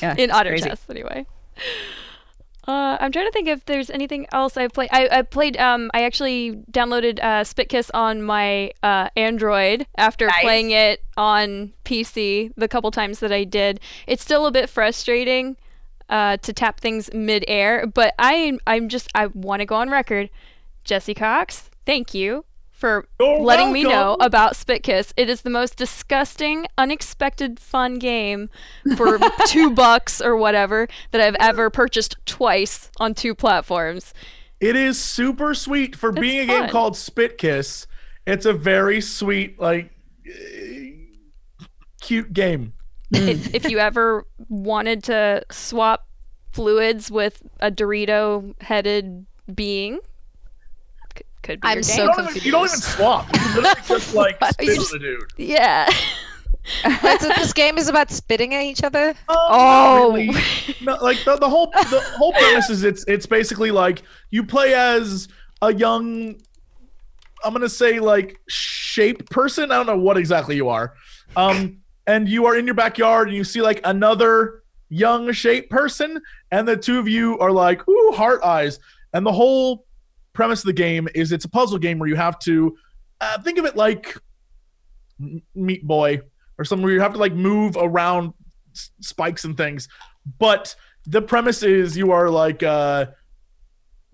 [0.02, 0.68] yeah, in crazy.
[0.68, 1.26] chess anyway.
[2.66, 4.88] Uh, I'm trying to think if there's anything else I've played.
[4.92, 5.56] I, I played.
[5.58, 10.40] Um, I actually downloaded uh, Spitkiss on my uh, Android after Nice.
[10.42, 13.80] playing it on PC the couple times that I did.
[14.06, 15.56] It's still a bit frustrating
[16.08, 20.30] uh, to tap things mid-air, but I I'm just I want to go on record.
[20.84, 22.44] Jesse Cox, thank you
[22.74, 25.14] for You're letting me know about Spit Kiss.
[25.16, 28.50] It is the most disgusting, unexpected fun game
[28.96, 34.12] for two bucks or whatever that I've ever purchased twice on two platforms.
[34.60, 37.86] It is super sweet for being a game called Spit Kiss.
[38.26, 39.90] It's a very sweet, like,
[40.26, 40.90] eh,
[42.00, 42.72] cute game.
[43.12, 46.08] if, if you ever wanted to swap
[46.52, 50.00] fluids with a Dorito headed being,
[51.44, 52.06] could be I'm your so game.
[52.08, 53.28] You don't, even, you don't even swap.
[53.32, 55.32] You literally just like You spit just- on a dude.
[55.36, 55.88] Yeah.
[57.04, 59.14] Wait, so this game is about spitting at each other.
[59.28, 60.12] Oh.
[60.14, 60.34] Really?
[60.80, 64.72] No, like the, the whole the whole premise is it's it's basically like you play
[64.74, 65.28] as
[65.60, 66.34] a young
[67.44, 69.70] I'm gonna say like shape person.
[69.70, 70.94] I don't know what exactly you are.
[71.36, 76.20] Um and you are in your backyard and you see like another young shape person,
[76.50, 78.78] and the two of you are like, ooh, heart eyes.
[79.12, 79.86] And the whole
[80.34, 82.76] premise of the game is it's a puzzle game where you have to
[83.20, 84.16] uh, think of it like
[85.54, 86.20] Meat Boy
[86.58, 88.34] or something where you have to like move around
[88.74, 89.88] s- spikes and things.
[90.38, 90.74] But
[91.06, 93.06] the premise is you are like uh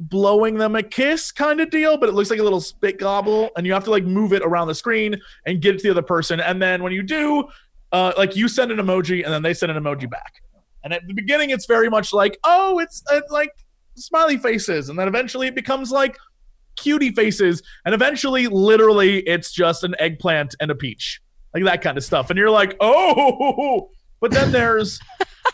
[0.00, 3.50] blowing them a kiss kind of deal, but it looks like a little spit gobble,
[3.56, 5.90] and you have to like move it around the screen and get it to the
[5.90, 6.40] other person.
[6.40, 7.44] And then when you do,
[7.92, 10.42] uh, like you send an emoji and then they send an emoji back.
[10.82, 13.52] And at the beginning, it's very much like, oh, it's uh, like
[14.00, 16.16] smiley faces, and then eventually it becomes like
[16.76, 21.20] cutie faces, and eventually, literally, it's just an eggplant and a peach.
[21.54, 22.30] like that kind of stuff.
[22.30, 23.90] And you're like, oh,
[24.20, 25.00] but then there's,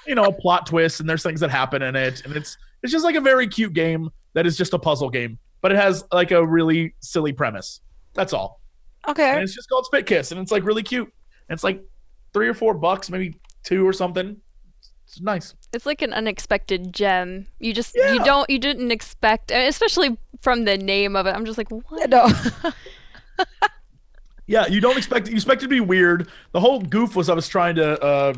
[0.07, 2.93] you know, a plot twist and there's things that happen in it, and it's it's
[2.93, 6.05] just like a very cute game that is just a puzzle game, but it has
[6.13, 7.81] like a really silly premise.
[8.15, 8.61] That's all.
[9.09, 9.31] Okay.
[9.31, 11.11] And it's just called Spit Kiss, and it's like really cute.
[11.49, 11.83] And it's like
[12.33, 14.37] three or four bucks, maybe two or something.
[15.07, 15.55] It's nice.
[15.73, 17.47] It's like an unexpected gem.
[17.61, 21.31] You just you don't you didn't expect, especially from the name of it.
[21.35, 22.11] I'm just like, what?
[22.11, 22.29] No.
[24.49, 25.31] Yeah, you don't expect it.
[25.33, 26.29] You expect it to be weird.
[26.53, 28.35] The whole goof was I was trying to uh,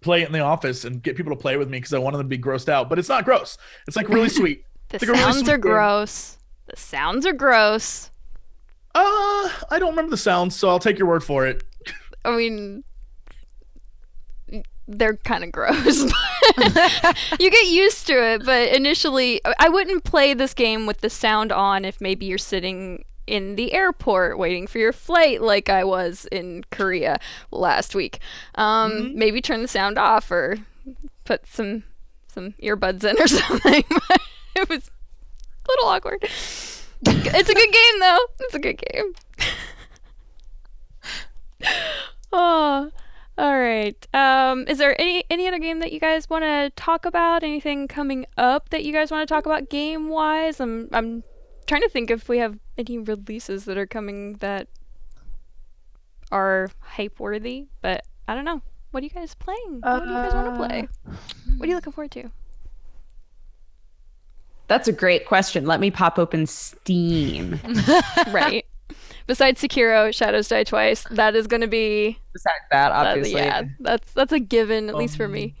[0.00, 2.16] play it in the office and get people to play with me because I wanted
[2.18, 2.88] them to be grossed out.
[2.88, 3.56] But it's not gross.
[3.86, 4.64] It's like really sweet.
[4.88, 5.60] The It's like really sounds sweet are game.
[5.70, 6.38] gross.
[6.66, 8.10] The sounds are gross.
[8.96, 11.62] Uh, I don't remember the sounds, so I'll take your word for it.
[12.24, 12.82] I mean,
[14.88, 16.02] they're kind of gross.
[17.40, 21.52] you get used to it, but initially, I wouldn't play this game with the sound
[21.52, 26.26] on if maybe you're sitting in the airport waiting for your flight, like I was
[26.30, 27.18] in Korea
[27.50, 28.20] last week.
[28.54, 29.18] Um, Mm-hmm.
[29.18, 30.58] Maybe turn the sound off or
[31.24, 31.82] put some
[32.28, 33.82] some earbuds in or something.
[34.54, 36.18] it was a little awkward.
[36.22, 36.84] It's
[37.50, 38.18] a good game, though.
[38.40, 39.12] It's a good game.
[42.32, 42.90] oh,
[43.38, 44.14] all right.
[44.14, 47.42] Um, is there any any other game that you guys want to talk about?
[47.42, 50.60] Anything coming up that you guys want to talk about game wise?
[50.60, 51.22] I'm I'm
[51.66, 54.68] trying to think if we have any releases that are coming that
[56.32, 58.62] are hype worthy, but I don't know.
[58.90, 59.80] What are you guys playing?
[59.80, 60.88] What do you guys want to play?
[61.56, 62.30] What are you looking forward to?
[64.68, 65.66] That's a great question.
[65.66, 67.60] Let me pop open Steam.
[68.30, 68.64] right.
[69.26, 73.40] Besides Sekiro, Shadows Die Twice, that is going to be Besides that, that- obviously.
[73.40, 75.54] yeah, that's that's a given at least for me.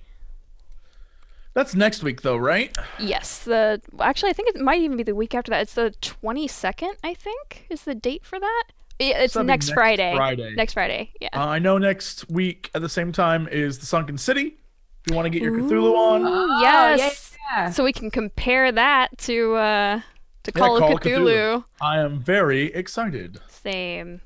[1.54, 2.76] That's next week, though, right?
[3.00, 5.62] Yes, the actually I think it might even be the week after that.
[5.62, 8.64] It's the 22nd, I think, is the date for that.
[8.98, 10.14] Yeah, it's So next, next Friday.
[10.14, 10.54] Friday.
[10.54, 11.12] Next Friday.
[11.20, 11.28] Yeah.
[11.32, 14.58] Uh, I know next week at the same time is the Sunken City.
[15.04, 17.34] If you want to get your Cthulhu on, Ooh, yeah, yes.
[17.50, 17.70] yeah.
[17.70, 20.00] So we can compare that to uh
[20.42, 21.26] to Yeah, Call, Call of of Cthulhu.
[21.26, 21.64] Cthulhu.
[21.80, 23.38] I am very excited.
[23.66, 24.20] Same.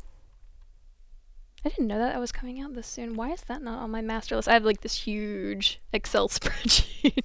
[1.64, 3.16] I didn't know that that was coming out this soon.
[3.16, 4.48] Why is that not on my master list?
[4.48, 7.16] I have like this huge Excel spreadsheet.
[7.16, 7.24] and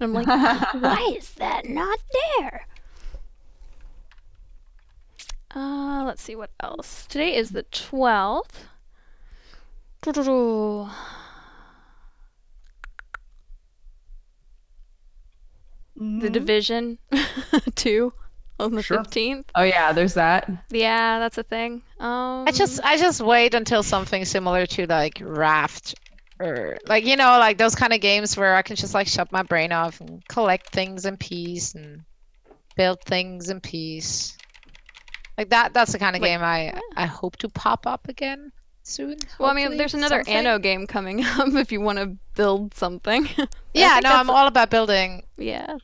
[0.00, 1.98] I'm like, why is that not
[2.40, 2.66] there?
[5.54, 7.04] Uh, let's see what else.
[7.06, 8.64] Today is the 12th.
[10.00, 10.88] Doo-doo-doo.
[15.96, 16.96] The Division
[17.74, 18.14] 2
[18.64, 18.98] on the Sure.
[18.98, 19.44] 15th.
[19.54, 20.50] Oh yeah, there's that.
[20.70, 21.82] Yeah, that's a thing.
[21.98, 25.94] Um, I just I just wait until something similar to like Raft
[26.38, 29.30] or like you know like those kind of games where I can just like shut
[29.32, 32.02] my brain off and collect things in peace and
[32.76, 34.36] build things in peace.
[35.36, 38.52] Like that that's the kind of Like- game I I hope to pop up again
[38.82, 39.16] soon.
[39.38, 40.34] Well, I mean, there's another something.
[40.34, 43.28] Anno game coming up if you want to build something.
[43.72, 45.76] Yeah, think no, I'm all about building yeah.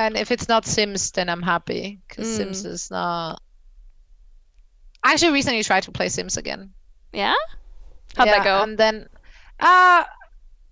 [0.00, 2.36] And if it's not Sims then I'm happy cuz Mm.
[2.36, 3.40] Sims is not
[5.02, 6.72] I actually recently tried to play Sims again.
[7.12, 7.34] Yeah?
[8.16, 8.62] How'd yeah, that go?
[8.62, 9.08] And then,
[9.58, 10.04] uh,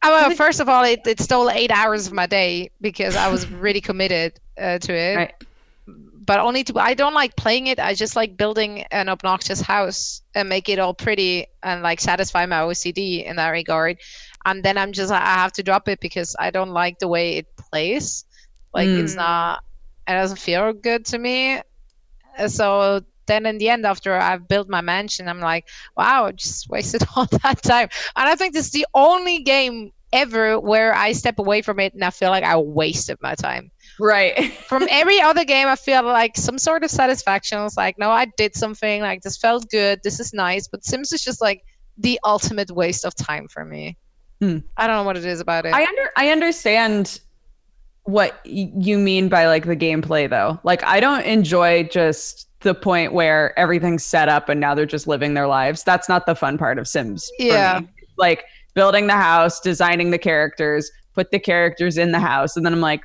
[0.02, 3.28] uh, well, first of all, it, it stole eight hours of my day because I
[3.30, 5.16] was really committed uh, to it.
[5.16, 5.34] Right.
[5.86, 7.80] But only to, I don't like playing it.
[7.80, 12.44] I just like building an obnoxious house and make it all pretty and like satisfy
[12.44, 13.96] my OCD in that regard.
[14.44, 17.38] And then I'm just, I have to drop it because I don't like the way
[17.38, 18.26] it plays.
[18.74, 19.16] Like it's Mm.
[19.16, 19.64] not,
[20.06, 21.60] it doesn't feel good to me.
[22.46, 25.66] So then in the end, after I've built my mansion, I'm like,
[25.96, 27.88] wow, I just wasted all that time.
[28.16, 31.92] And I think this is the only game ever where I step away from it
[31.92, 33.70] and I feel like I wasted my time.
[34.00, 34.52] Right.
[34.68, 37.58] From every other game, I feel like some sort of satisfaction.
[37.64, 39.02] It's like, no, I did something.
[39.02, 40.00] Like this felt good.
[40.04, 40.68] This is nice.
[40.68, 41.62] But Sims is just like
[41.98, 43.96] the ultimate waste of time for me.
[44.40, 44.58] Hmm.
[44.76, 45.74] I don't know what it is about it.
[45.74, 47.20] I under I understand
[48.08, 50.58] what you mean by like the gameplay though.
[50.64, 55.06] Like I don't enjoy just the point where everything's set up and now they're just
[55.06, 55.84] living their lives.
[55.84, 57.30] That's not the fun part of Sims.
[57.38, 57.80] Yeah.
[58.16, 62.72] Like building the house, designing the characters, put the characters in the house, and then
[62.72, 63.02] I'm like,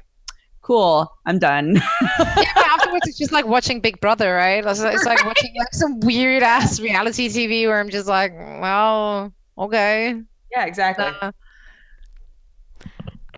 [0.62, 1.76] cool, I'm done.
[2.02, 4.66] yeah, but afterwards, it's just like watching Big Brother, right?
[4.66, 9.34] It's, it's like watching like some weird ass reality TV where I'm just like, well,
[9.58, 10.16] okay.
[10.56, 11.08] yeah, exactly.
[11.22, 11.34] Uh,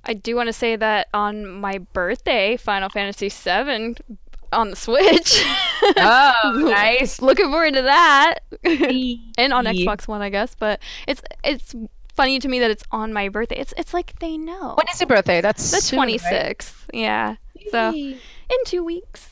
[0.06, 3.96] I do want to say that on my birthday, Final Fantasy VII
[4.52, 5.44] on the Switch.
[5.98, 7.22] oh, nice.
[7.22, 8.40] Looking forward to that.
[8.64, 9.66] and on.
[9.66, 10.56] Xbox One, I guess.
[10.56, 11.76] But it's it's
[12.14, 13.58] funny to me that it's on my birthday.
[13.58, 14.76] It's it's like they know.
[14.76, 15.42] when is your birthday?
[15.42, 16.20] That's The soon, right?
[16.20, 16.74] 26th.
[16.94, 17.36] Yeah.
[17.72, 18.20] So in
[18.66, 19.30] two weeks.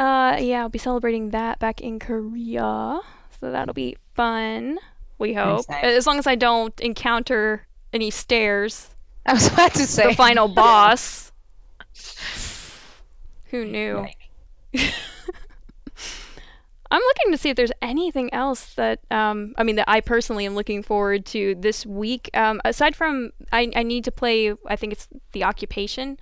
[0.00, 3.00] Uh, yeah, I'll be celebrating that back in Korea.
[3.38, 4.78] So that'll be fun.
[5.18, 5.84] We hope, nice.
[5.84, 8.90] as long as I don't encounter any stairs.
[9.26, 11.32] I was about to say The final boss.
[13.50, 14.06] Who knew?
[16.92, 20.44] I'm looking to see if there's anything else that um, I mean that I personally
[20.44, 22.30] am looking forward to this week.
[22.34, 24.54] Um, aside from I, I need to play.
[24.66, 26.18] I think it's the occupation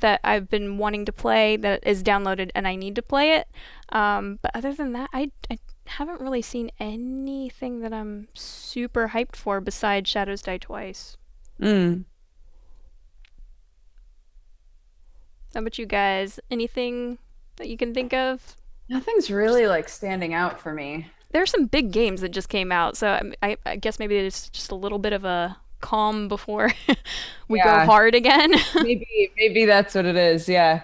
[0.00, 3.48] that I've been wanting to play that is downloaded and I need to play it.
[3.90, 5.58] Um, but other than that, I, I
[5.88, 11.16] haven't really seen anything that I'm super hyped for besides Shadows Die Twice.
[11.60, 12.04] Mm.
[15.54, 16.38] How about you guys?
[16.50, 17.18] Anything
[17.56, 18.56] that you can think of?
[18.88, 21.06] Nothing's really like standing out for me.
[21.32, 24.16] There are some big games that just came out, so I, I, I guess maybe
[24.16, 26.72] it's just a little bit of a calm before
[27.48, 27.80] we Yeah.
[27.84, 28.52] go hard again.
[28.76, 30.48] maybe maybe that's what it is.
[30.48, 30.82] Yeah.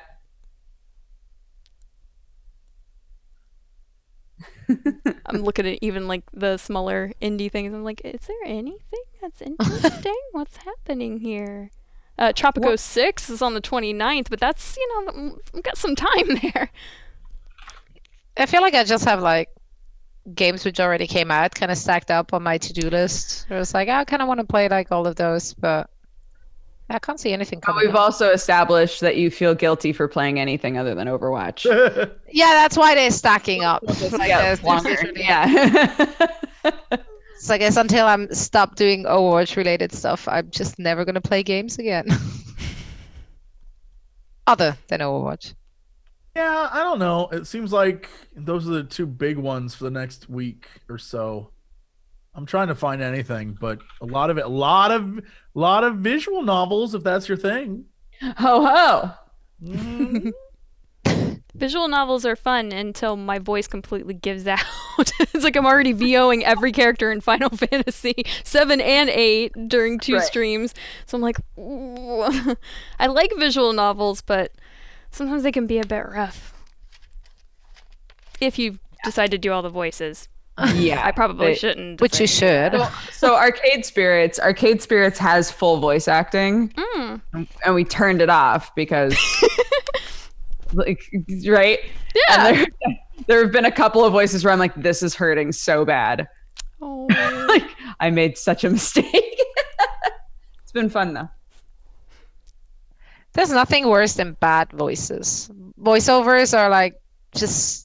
[5.26, 7.72] I'm looking at even like the smaller indie things.
[7.72, 10.16] I'm like, is there anything that's interesting?
[10.32, 11.70] What's happening here?
[12.18, 16.38] Uh, Tropico 6 is on the 29th, but that's, you know, we've got some time
[16.42, 16.70] there.
[18.36, 19.48] I feel like I just have like
[20.34, 23.46] games which already came out kind of stacked up on my to-do list.
[23.50, 25.90] I was like, I kind of want to play like all of those, but
[26.90, 27.96] I can't see anything But we've up.
[27.96, 31.64] also established that you feel guilty for playing anything other than Overwatch.
[32.30, 33.82] Yeah, that's why they're stacking up.
[33.86, 34.90] Like, Yeah, there's- there's longer.
[34.90, 36.10] literally- yeah.
[37.38, 41.42] So I guess until I'm stop doing Overwatch related stuff, I'm just never gonna play
[41.42, 42.06] games again.
[44.46, 45.54] Other than Overwatch.
[46.36, 47.28] Yeah, I don't know.
[47.32, 51.50] It seems like those are the two big ones for the next week or so.
[52.34, 55.20] I'm trying to find anything, but a lot of it, a lot of,
[55.54, 57.84] lot of visual novels, if that's your thing.
[58.20, 59.10] ho ho.
[59.62, 60.32] Mhm.
[61.54, 64.58] Visual novels are fun until my voice completely gives out.
[64.98, 70.14] it's like I'm already VOing every character in Final Fantasy 7 and 8 during two
[70.14, 70.22] Right.
[70.24, 70.74] streams.
[71.06, 72.56] So I'm like, "Ooh."
[72.98, 74.50] I like visual novels, but
[75.12, 76.52] sometimes they can be a bit rough.
[78.40, 80.28] If you decide to do all the voices.
[80.74, 81.04] Yeah.
[81.04, 82.00] I probably they- shouldn't.
[82.00, 82.72] Which you say that.
[82.92, 83.14] should.
[83.14, 87.20] So Arcade Spirits, Arcade Spirits has full voice acting, Mm.
[87.64, 89.16] and we turned it off because,
[90.72, 91.02] like,
[91.46, 91.80] right?
[92.14, 92.46] Yeah.
[92.48, 92.66] And there,
[93.26, 96.28] there have been a couple of voices where I'm like, this is hurting so bad.
[96.80, 97.06] Oh.
[97.48, 97.64] like,
[98.00, 99.40] I made such a mistake.
[100.62, 101.28] it's been fun though.
[103.32, 105.50] There's nothing worse than bad voices.
[105.80, 106.94] Voiceovers are like
[107.34, 107.83] just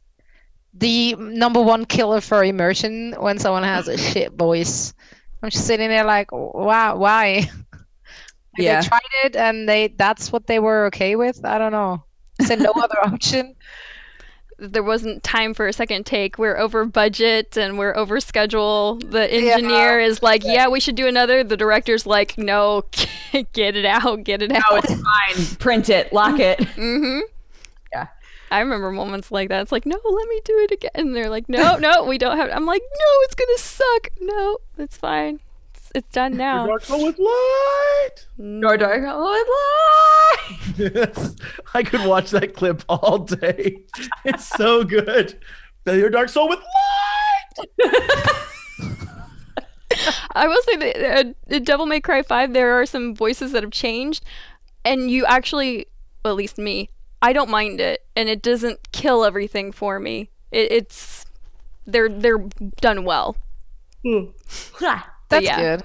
[0.79, 4.93] the number one killer for immersion when someone has a shit voice.
[5.41, 7.49] I'm just sitting there like, wow, why?
[8.57, 8.81] Like, Yeah.
[8.81, 11.45] They tried it and they that's what they were okay with.
[11.45, 12.03] I don't know.
[12.39, 13.55] Is there no other option?
[14.61, 16.37] there wasn't time for a second take.
[16.37, 18.95] We're over budget and we're over schedule.
[18.95, 22.83] The engineer is like, "Yeah, we should do another." The director's like, "No,
[23.53, 25.55] get it out, get it out." it's fine.
[25.57, 26.59] Print it, lock it.
[26.59, 27.19] mm-hmm.
[28.49, 28.57] Yeah.
[28.57, 29.61] I remember moments like that.
[29.61, 32.37] It's like, "No, let me do it again." And they're like, "No, no, we don't
[32.37, 35.39] have." I'm like, "No, it's gonna suck." No, it's fine.
[35.75, 36.65] It's, it's done now.
[36.65, 38.27] Dark Soul with light.
[38.37, 40.37] Your dark oh,
[40.77, 41.35] Yes.
[41.73, 43.83] I could watch that clip all day.
[44.25, 45.39] It's so good.
[45.95, 47.69] Your Dark Soul with light.
[50.35, 53.63] I will say that uh, in Devil May Cry 5, there are some voices that
[53.63, 54.23] have changed,
[54.85, 55.87] and you actually,
[56.23, 56.89] well, at least me,
[57.21, 60.29] I don't mind it, and it doesn't kill everything for me.
[60.51, 61.25] It, it's
[61.85, 62.43] they're they're
[62.81, 63.35] done well.
[64.05, 64.25] Hmm.
[65.29, 65.59] That's yeah.
[65.59, 65.83] good.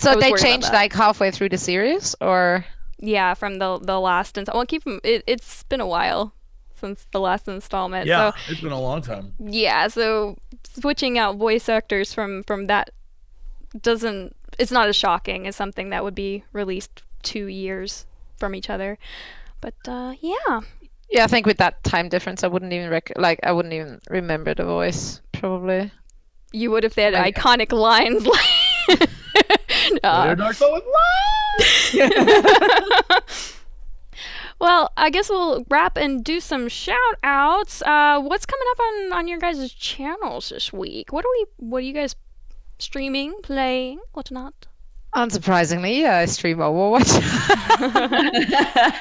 [0.00, 2.64] So they changed like halfway through the series, or
[2.98, 6.34] Yeah, from the the last and well, keep 'em- It, it's been a while
[6.80, 8.06] since the last installment.
[8.06, 9.34] Yeah, So it's been a long time.
[9.38, 12.90] yeah, so switching out voice actors from from that
[13.80, 18.06] doesn't it's not as shocking as something that would be released two years
[18.38, 18.98] from each other.
[19.60, 20.60] But uh, yeah,
[21.10, 24.00] yeah, I think with that time difference, I wouldn't even rec- like I wouldn't even
[24.08, 25.90] remember the voice probably.
[26.52, 29.08] you would if they had Like- iconic lines like.
[29.90, 31.98] Your Uh, Dark Soul with light.
[34.60, 37.80] well, I guess we'll wrap and do some shout outs.
[37.82, 41.12] Uh, what's coming up on, on your guys' channels this week?
[41.12, 41.46] What are we?
[41.56, 42.16] What are you guys
[42.78, 44.66] streaming, playing, whatnot?
[45.18, 47.10] Unsurprisingly, yeah, I stream Overwatch.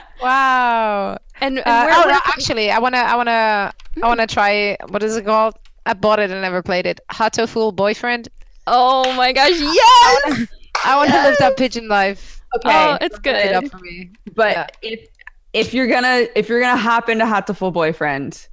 [0.22, 1.18] wow.
[1.42, 4.78] And, and Uh, where, oh where no, actually, I wanna, I wanna, I wanna try.
[4.90, 5.56] What is it called?
[5.86, 7.00] I bought it and never played it.
[7.12, 8.28] Hatoful Boyfriend.
[8.66, 10.48] oh my gosh, yes!
[10.86, 12.42] I want to live that pigeon life.
[12.58, 13.72] Okay, Oh, it's Play it up good.
[13.72, 14.12] for me.
[14.36, 14.68] but yeah.
[14.82, 15.08] if
[15.54, 18.48] if you're gonna if you're gonna hop into Hatoful Boyfriend,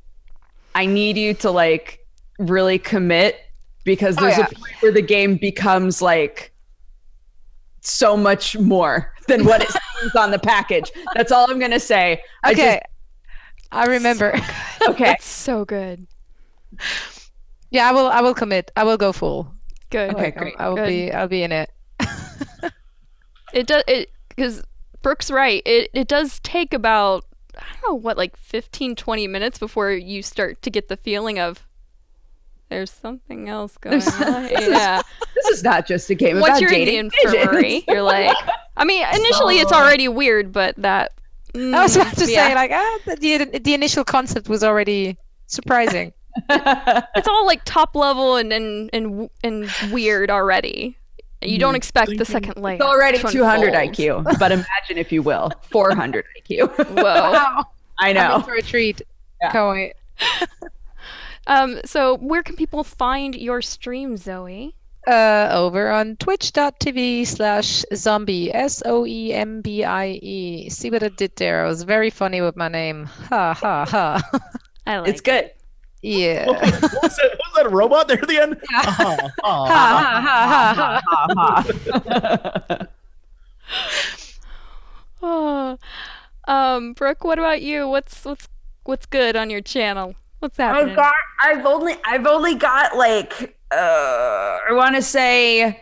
[0.74, 2.06] I need you to like
[2.38, 3.36] really commit
[3.84, 4.44] because Oh, there's yeah.
[4.46, 6.52] a point where the game becomes like
[7.86, 9.68] so much more than what it
[10.00, 10.90] seems on the package.
[11.14, 12.22] That's all I'm gonna say.
[12.42, 12.80] I Okay.
[13.72, 14.32] I remember.
[14.36, 15.12] just okay.
[15.12, 16.06] It's so good.
[17.70, 18.06] yeah, I will.
[18.06, 18.70] I will commit.
[18.76, 19.52] I will go full.
[19.90, 20.10] Good.
[20.14, 20.54] Okay, Like, great.
[20.58, 20.88] I will Good.
[20.88, 21.12] be.
[21.12, 21.70] I'll be in it.
[23.52, 24.62] It does it because
[25.02, 25.62] Brooke's right.
[25.64, 27.24] It it does take about
[27.56, 31.38] I don't know what like 15 20 minutes before you start to get the feeling
[31.38, 31.64] of
[32.74, 34.42] there's something else going There's- on.
[34.48, 35.00] this is- yeah.
[35.34, 38.36] This is not just a game Once about you're in the dating infirmary, you're like
[38.76, 41.12] I mean, initially it's already weird, but that
[41.54, 42.48] I was about to mm, yeah.
[42.48, 46.12] say like ah, the, the the initial concept was already surprising.
[46.50, 50.96] it's all like top level and and and, and weird already.
[51.42, 52.76] You don't Hmm, expect the second layer.
[52.76, 53.94] It's already to 200 unfold.
[53.94, 56.74] IQ, but imagine if you will, 400 IQ.
[56.96, 57.02] Whoa.
[57.02, 57.64] Wow,
[58.00, 58.40] I I'm in know.
[58.40, 59.02] for a treat.
[59.42, 59.52] Yeah.
[61.46, 61.76] Can't wait.
[61.76, 64.74] Um, so where can people find your stream, Zoe?
[65.06, 70.70] Uh, over on twitch.tv slash zombie S O E M B I E.
[70.70, 71.64] See what I did there?
[71.64, 73.04] I was very funny with my name.
[73.28, 74.22] Ha ha ha.
[74.86, 75.50] I like It's good.
[76.00, 76.46] yeah.
[76.46, 77.18] what, was that, what was
[77.56, 78.56] that, a robot there at the end?
[78.70, 78.82] Yeah.
[79.44, 81.02] Ha ha ha ha.
[81.36, 81.64] Ha,
[82.68, 82.86] ha.
[85.22, 85.78] Oh.
[86.46, 87.88] Um, Brooke, what about you?
[87.88, 88.48] What's what's
[88.84, 90.14] what's good on your channel?
[90.40, 90.90] What's happening?
[90.90, 95.80] I've got I've only I've only got like uh I want to say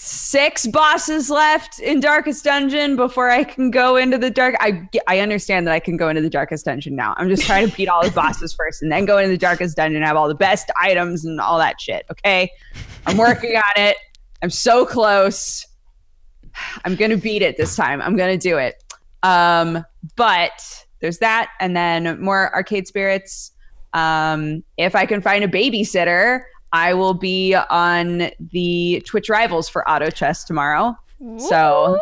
[0.00, 5.18] six bosses left in Darkest Dungeon before I can go into the dark I I
[5.18, 7.14] understand that I can go into the Darkest Dungeon now.
[7.16, 9.76] I'm just trying to beat all the bosses first and then go into the Darkest
[9.76, 12.48] Dungeon and have all the best items and all that shit, okay?
[13.06, 13.96] I'm working on it.
[14.40, 15.66] I'm so close.
[16.84, 18.00] I'm going to beat it this time.
[18.00, 18.80] I'm going to do it.
[19.24, 19.84] Um
[20.14, 23.52] but there's that and then more arcade spirits
[23.94, 26.42] um, if I can find a babysitter,
[26.72, 30.96] I will be on the Twitch Rivals for Auto Chess tomorrow.
[31.38, 31.98] So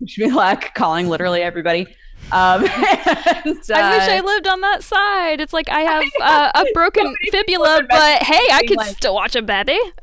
[0.00, 1.86] wish me luck, calling literally everybody.
[2.32, 5.40] Um, and, I wish I uh, lived on that side.
[5.40, 9.36] It's like I have uh, a broken fibula, but hey, I could like- still watch
[9.36, 9.78] a baby.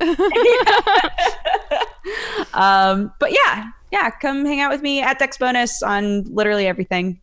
[2.54, 7.20] um, but yeah, yeah, come hang out with me at Dex Bonus on literally everything.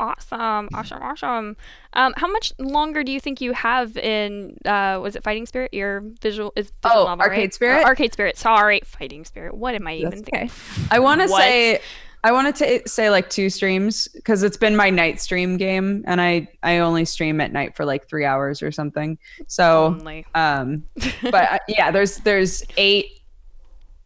[0.00, 1.56] Awesome, awesome, awesome.
[1.94, 4.56] Um, how much longer do you think you have in?
[4.64, 5.72] Uh, was it Fighting Spirit?
[5.74, 7.54] Your visual is visual Oh, novel, Arcade right?
[7.54, 7.84] Spirit?
[7.84, 8.36] Uh, Arcade Spirit.
[8.36, 9.54] Sorry, Fighting Spirit.
[9.54, 10.50] What am I even That's thinking?
[10.50, 10.86] okay.
[10.90, 11.80] I want to say
[12.24, 16.20] I wanted to say like two streams because it's been my night stream game, and
[16.20, 19.18] I I only stream at night for like three hours or something.
[19.48, 20.24] So Only.
[20.34, 20.84] um,
[21.22, 23.20] but uh, yeah, there's there's eight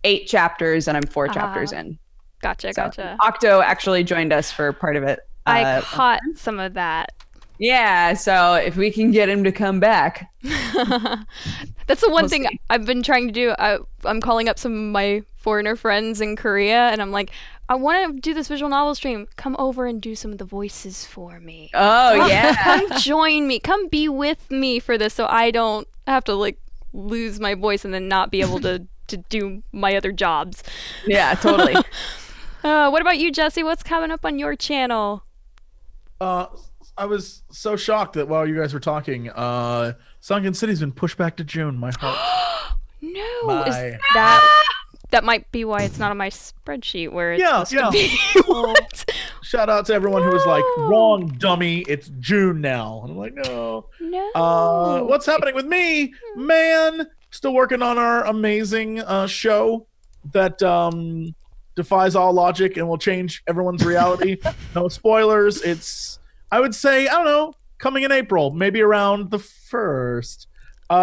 [0.05, 1.79] eight chapters, and I'm four chapters Ah.
[1.81, 1.99] in.
[2.43, 3.17] Gotcha, So gotcha.
[3.23, 5.21] Octo actually joined us for part of it.
[5.47, 7.13] I Uh, caught some of that.
[7.59, 10.31] yeah, so if we can get him to come back,
[11.87, 12.61] That's the one We'll thing see.
[12.69, 13.55] I've been trying to do.
[13.59, 17.31] I, I'm calling up some of my foreigner friends in Korea, and I'm like,
[17.69, 19.27] I want to do this visual novel stream.
[19.37, 21.71] Come over and do some of the voices for me.
[21.75, 23.59] oh yeah, Come join me.
[23.61, 26.59] Come be with me for this, so I don't have to like
[26.93, 30.63] lose my voice and then not be able to to do my other jobs.
[31.07, 31.77] yeah, totally.
[32.65, 33.63] Uh, what about you, Jesse?
[33.63, 35.23] What's coming up on your channel?
[36.21, 36.47] Uh,
[36.99, 41.19] I was so shocked that while you guys were talking, uh, Sunken City's been pushed
[41.19, 41.77] back to June.
[41.77, 42.19] My heart.
[43.03, 43.75] No, is
[44.15, 44.41] that
[45.11, 47.91] that might be why it's not on my spreadsheet where it's Yeah, yeah.
[47.91, 48.85] to?
[49.43, 51.81] Shout out to everyone who was like, "Wrong, dummy!
[51.89, 54.31] It's June now." And I'm like, "No." No.
[54.35, 57.07] Uh, what's happening with me, man?
[57.31, 59.87] Still working on our amazing uh, show
[60.33, 61.35] that um,
[61.77, 64.39] defies all logic and will change everyone's reality.
[64.75, 65.63] no spoilers.
[65.63, 66.19] It's
[66.51, 70.49] I would say I don't know, coming in April, maybe around the first.
[70.91, 70.95] Uh,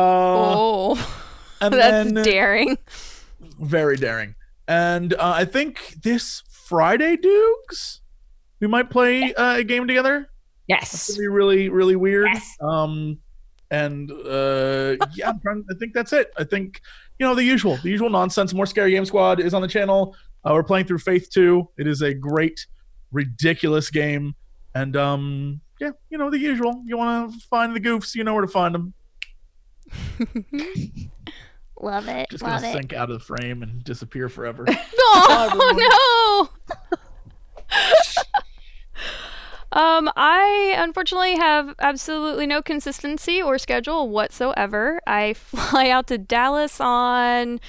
[0.56, 1.26] oh,
[1.62, 2.78] and that's then daring.
[3.60, 4.36] very daring.
[4.68, 8.02] And uh, I think this Friday, Dukes,
[8.60, 10.30] we might play uh, a game together.
[10.68, 12.30] Yes, gonna be really, really weird.
[12.32, 12.56] Yes.
[12.62, 13.20] Um,
[13.72, 16.32] and uh, yeah, I'm trying, I think that's it.
[16.38, 16.80] I think
[17.20, 18.54] you know the usual, the usual nonsense.
[18.54, 20.16] More scary game squad is on the channel.
[20.46, 21.70] Uh, we're playing through Faith Two.
[21.78, 22.68] It is a great,
[23.12, 24.36] ridiculous game,
[24.76, 26.84] and um, yeah, you know the usual.
[26.86, 28.94] You want to find the goofs, you know where to find them.
[31.82, 32.30] Love it.
[32.30, 32.74] Just love gonna it.
[32.74, 34.66] sink out of the frame and disappear forever.
[34.70, 36.80] Oh no.
[39.74, 45.02] Um, I unfortunately have absolutely no consistency or schedule whatsoever.
[45.08, 47.60] I fly out to Dallas on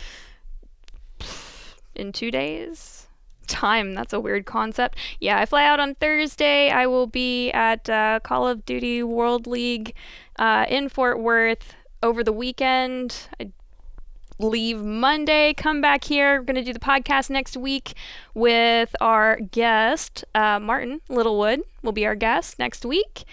[1.97, 3.09] in two days.
[3.47, 3.95] time.
[3.95, 4.97] That's a weird concept.
[5.21, 6.71] Yeah, I fly out on Thursday.
[6.71, 9.95] I will be at uh, Call of Duty World League
[10.39, 13.29] uh, in Fort Worth over the weekend.
[13.39, 13.51] I
[14.39, 16.39] leave Monday, come back here.
[16.39, 17.95] We're going to do the podcast next week
[18.35, 23.25] with our guest, uh, Martin Littlewood, will be our guest next week.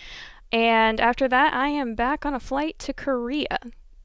[0.51, 3.59] And after that, I am back on a flight to Korea.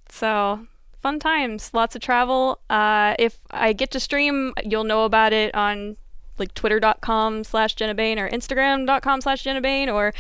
[0.09, 0.67] So
[1.07, 2.59] fun times, lots of travel.
[2.69, 5.97] Uh, if I get to stream, you'll know about it on
[6.37, 10.13] like twitter.com slash Genna Bain or instagram.com slash Genna Bain or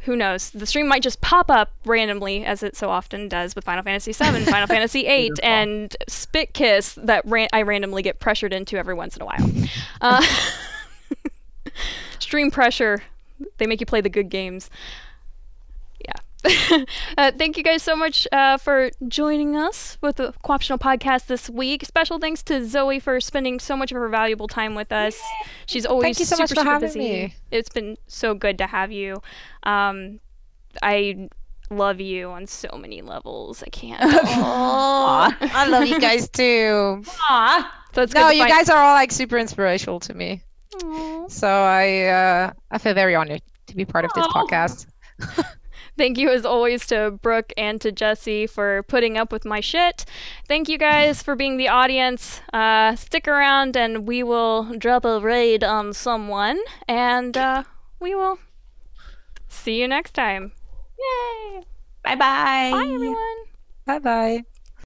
[0.00, 0.50] who knows?
[0.50, 4.12] The stream might just pop up randomly, as it so often does with Final Fantasy
[4.12, 8.92] VII, Final Fantasy VIII, and Spit Kiss that ran- I randomly get pressured into every
[8.92, 9.50] once in a while.
[10.02, 10.22] Uh,
[12.18, 13.02] stream pressure.
[13.56, 14.68] They make you play the good games.
[16.44, 16.84] Yeah.
[17.18, 21.48] uh, thank you guys so much uh, for joining us with the Co-optional podcast this
[21.50, 21.84] week.
[21.84, 25.18] Special thanks to Zoe for spending so much of her valuable time with us.
[25.66, 26.98] She's always Thank you so super, much for super having busy.
[26.98, 27.34] me.
[27.50, 29.22] It's been so good to have you.
[29.64, 30.20] Um,
[30.82, 31.28] I
[31.70, 33.62] love you on so many levels.
[33.62, 34.00] I can't.
[34.42, 37.02] Oh, I love you guys too.
[37.28, 37.82] Aw.
[37.94, 40.42] so it's good No, to you find- guys are all like super inspirational to me.
[40.84, 41.28] Aw.
[41.28, 44.86] So I uh, I feel very honored to be part of this podcast.
[46.00, 50.06] Thank you as always to Brooke and to Jesse for putting up with my shit.
[50.48, 52.40] Thank you guys for being the audience.
[52.54, 56.58] Uh, stick around and we will drop a raid on someone
[56.88, 57.64] and uh,
[58.00, 58.38] we will
[59.46, 60.52] see you next time.
[60.98, 61.64] Yay.
[62.02, 62.70] Bye-bye.
[62.72, 63.38] Bye everyone.
[63.84, 64.44] Bye bye.